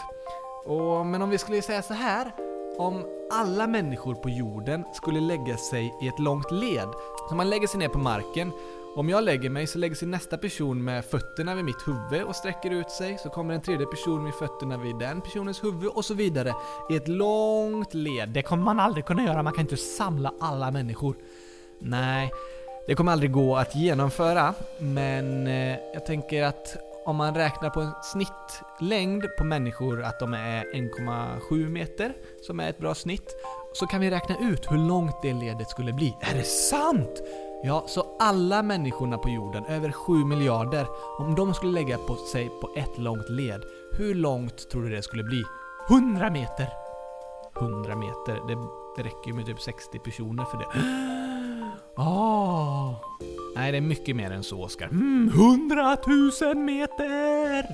Och, 0.65 1.05
men 1.05 1.21
om 1.21 1.29
vi 1.29 1.37
skulle 1.37 1.61
säga 1.61 1.81
så 1.81 1.93
här. 1.93 2.31
Om 2.77 3.05
alla 3.31 3.67
människor 3.67 4.15
på 4.15 4.29
jorden 4.29 4.83
skulle 4.93 5.19
lägga 5.19 5.57
sig 5.57 5.93
i 6.01 6.07
ett 6.07 6.19
långt 6.19 6.51
led. 6.51 6.87
Så 7.29 7.35
man 7.35 7.49
lägger 7.49 7.67
sig 7.67 7.79
ner 7.79 7.89
på 7.89 7.97
marken. 7.97 8.51
Om 8.95 9.09
jag 9.09 9.23
lägger 9.23 9.49
mig 9.49 9.67
så 9.67 9.77
lägger 9.77 9.95
sig 9.95 10.07
nästa 10.07 10.37
person 10.37 10.83
med 10.83 11.05
fötterna 11.05 11.55
vid 11.55 11.65
mitt 11.65 11.87
huvud 11.87 12.23
och 12.23 12.35
sträcker 12.35 12.71
ut 12.71 12.89
sig. 12.89 13.17
Så 13.17 13.29
kommer 13.29 13.53
en 13.53 13.61
tredje 13.61 13.85
person 13.85 14.23
med 14.23 14.33
fötterna 14.33 14.77
vid 14.77 14.95
den 14.99 15.21
personens 15.21 15.63
huvud 15.63 15.89
och 15.89 16.05
så 16.05 16.13
vidare. 16.13 16.53
I 16.89 16.95
ett 16.95 17.07
långt 17.07 17.93
led. 17.93 18.29
Det 18.29 18.41
kommer 18.41 18.63
man 18.63 18.79
aldrig 18.79 19.05
kunna 19.05 19.23
göra, 19.23 19.43
man 19.43 19.53
kan 19.53 19.61
inte 19.61 19.77
samla 19.77 20.33
alla 20.39 20.71
människor. 20.71 21.15
Nej, 21.79 22.31
det 22.87 22.95
kommer 22.95 23.11
aldrig 23.11 23.31
gå 23.31 23.55
att 23.55 23.75
genomföra. 23.75 24.53
Men 24.77 25.47
eh, 25.47 25.77
jag 25.93 26.05
tänker 26.05 26.43
att 26.43 26.77
om 27.05 27.15
man 27.15 27.35
räknar 27.35 27.69
på 27.69 27.81
en 27.81 27.91
snittlängd 28.03 29.25
på 29.37 29.43
människor 29.43 30.03
att 30.03 30.19
de 30.19 30.33
är 30.33 30.63
1,7 30.63 31.69
meter, 31.69 32.13
som 32.41 32.59
är 32.59 32.69
ett 32.69 32.77
bra 32.77 32.95
snitt, 32.95 33.35
så 33.73 33.87
kan 33.87 34.01
vi 34.01 34.09
räkna 34.09 34.37
ut 34.37 34.71
hur 34.71 34.77
långt 34.77 35.21
det 35.21 35.33
ledet 35.33 35.69
skulle 35.69 35.93
bli. 35.93 36.17
Är 36.21 36.35
det 36.35 36.43
sant? 36.43 37.21
Ja, 37.63 37.83
så 37.87 38.05
alla 38.19 38.63
människorna 38.63 39.17
på 39.17 39.29
jorden, 39.29 39.65
över 39.65 39.91
7 39.91 40.13
miljarder, 40.13 40.87
om 41.19 41.35
de 41.35 41.53
skulle 41.53 41.71
lägga 41.71 41.97
på 41.97 42.15
sig 42.15 42.49
på 42.61 42.69
ett 42.77 42.97
långt 42.97 43.29
led, 43.29 43.61
hur 43.91 44.15
långt 44.15 44.69
tror 44.69 44.83
du 44.83 44.89
det 44.89 45.01
skulle 45.01 45.23
bli? 45.23 45.43
100 45.89 46.29
meter. 46.29 46.67
100 47.59 47.95
meter, 47.95 48.47
det, 48.47 48.55
det 48.97 49.09
räcker 49.09 49.27
ju 49.27 49.33
med 49.33 49.45
typ 49.45 49.61
60 49.61 49.99
personer 49.99 50.45
för 50.45 50.57
det. 50.57 51.26
Oh. 51.97 52.93
Nej, 53.55 53.71
det 53.71 53.77
är 53.77 53.81
mycket 53.81 54.15
mer 54.15 54.31
än 54.31 54.43
så, 54.43 54.63
Oskar. 54.63 54.87
Mm, 54.87 55.29
100 55.29 55.97
000 56.41 56.57
meter! 56.57 57.65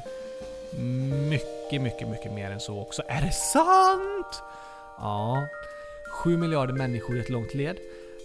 Mycket, 1.29 1.81
mycket, 1.81 2.09
mycket 2.09 2.33
mer 2.33 2.51
än 2.51 2.59
så 2.59 2.81
också. 2.81 3.01
Är 3.07 3.21
det 3.21 3.31
sant? 3.31 4.43
Ja. 4.97 5.47
7 6.23 6.37
miljarder 6.37 6.73
människor 6.73 7.17
i 7.17 7.19
ett 7.19 7.29
långt 7.29 7.53
led. 7.53 7.77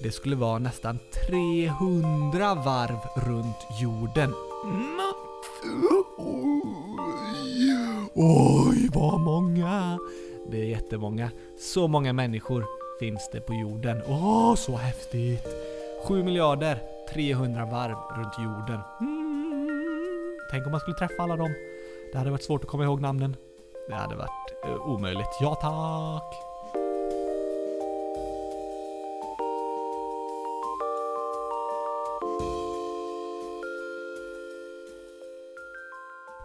Det 0.03 0.13
skulle 0.13 0.37
vara 0.37 0.59
nästan 0.59 0.99
300 1.29 2.55
varv 2.55 3.27
runt 3.27 3.67
jorden. 3.81 4.35
Mm. 4.65 4.99
Oj, 8.15 8.89
vad 8.95 9.21
många! 9.21 9.99
Det 10.51 10.61
är 10.61 10.65
jättemånga. 10.65 11.31
Så 11.59 11.89
många 11.89 12.13
människor 12.13 12.65
finns 13.01 13.29
det 13.33 13.41
på 13.41 13.55
jorden. 13.55 14.03
Åh, 14.09 14.55
så 14.55 14.77
häftigt! 14.77 15.78
7 16.05 16.23
miljarder 16.23 16.83
300 17.15 17.65
varv 17.65 17.97
runt 18.17 18.39
jorden. 18.39 18.81
Mm. 19.01 20.39
Tänk 20.51 20.67
om 20.67 20.73
man 20.73 20.81
skulle 20.81 20.97
träffa 20.97 21.23
alla 21.23 21.37
dem. 21.37 21.55
Det 22.13 22.19
hade 22.19 22.31
varit 22.31 22.45
svårt 22.45 22.65
att 22.65 22.71
komma 22.71 22.85
ihåg 22.85 23.01
namnen. 23.01 23.37
Det 23.89 23.95
hade 23.95 24.17
varit 24.17 24.65
eh, 24.65 24.89
omöjligt. 24.89 25.29
Ja 25.41 25.55
tack! 25.55 26.35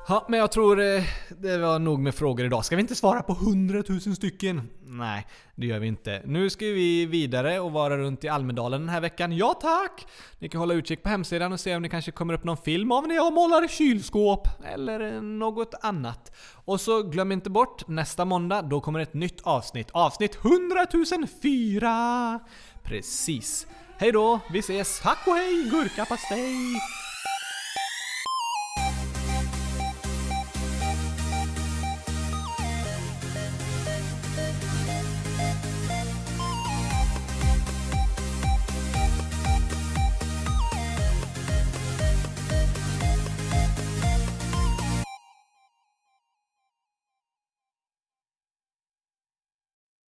Ja, 0.07 0.25
men 0.27 0.39
jag 0.39 0.51
tror 0.51 0.81
eh, 0.81 1.03
det 1.29 1.57
var 1.57 1.79
nog 1.79 1.99
med 1.99 2.15
frågor 2.15 2.45
idag. 2.45 2.65
Ska 2.65 2.75
vi 2.75 2.81
inte 2.81 2.95
svara 2.95 3.23
på 3.23 3.33
100 3.33 3.83
000 3.89 4.01
stycken? 4.01 4.69
Nej, 4.93 5.27
det 5.55 5.67
gör 5.67 5.79
vi 5.79 5.87
inte. 5.87 6.21
Nu 6.25 6.49
ska 6.49 6.65
vi 6.65 7.05
vidare 7.05 7.59
och 7.59 7.71
vara 7.71 7.97
runt 7.97 8.23
i 8.23 8.27
Almedalen 8.27 8.81
den 8.81 8.89
här 8.89 9.01
veckan. 9.01 9.37
Ja 9.37 9.53
tack! 9.53 10.07
Ni 10.39 10.49
kan 10.49 10.59
hålla 10.59 10.73
utkik 10.73 11.03
på 11.03 11.09
hemsidan 11.09 11.53
och 11.53 11.59
se 11.59 11.75
om 11.75 11.83
det 11.83 11.89
kanske 11.89 12.11
kommer 12.11 12.33
upp 12.33 12.43
någon 12.43 12.57
film 12.57 12.91
av 12.91 13.07
när 13.07 13.15
jag 13.15 13.33
målar 13.33 13.67
kylskåp. 13.67 14.47
Eller 14.73 15.21
något 15.21 15.73
annat. 15.81 16.31
Och 16.65 16.81
så 16.81 17.03
glöm 17.03 17.31
inte 17.31 17.49
bort, 17.49 17.87
nästa 17.87 18.25
måndag 18.25 18.61
då 18.61 18.81
kommer 18.81 18.99
ett 18.99 19.13
nytt 19.13 19.41
avsnitt. 19.41 19.87
Avsnitt 19.91 20.37
100 20.45 20.85
004! 21.41 22.39
Precis. 22.83 23.67
Hej 23.97 24.11
då, 24.11 24.39
vi 24.51 24.59
ses! 24.59 24.99
Tack 24.99 25.27
och 25.27 25.33
hej, 25.33 25.69
gurkapastej! 25.71 27.02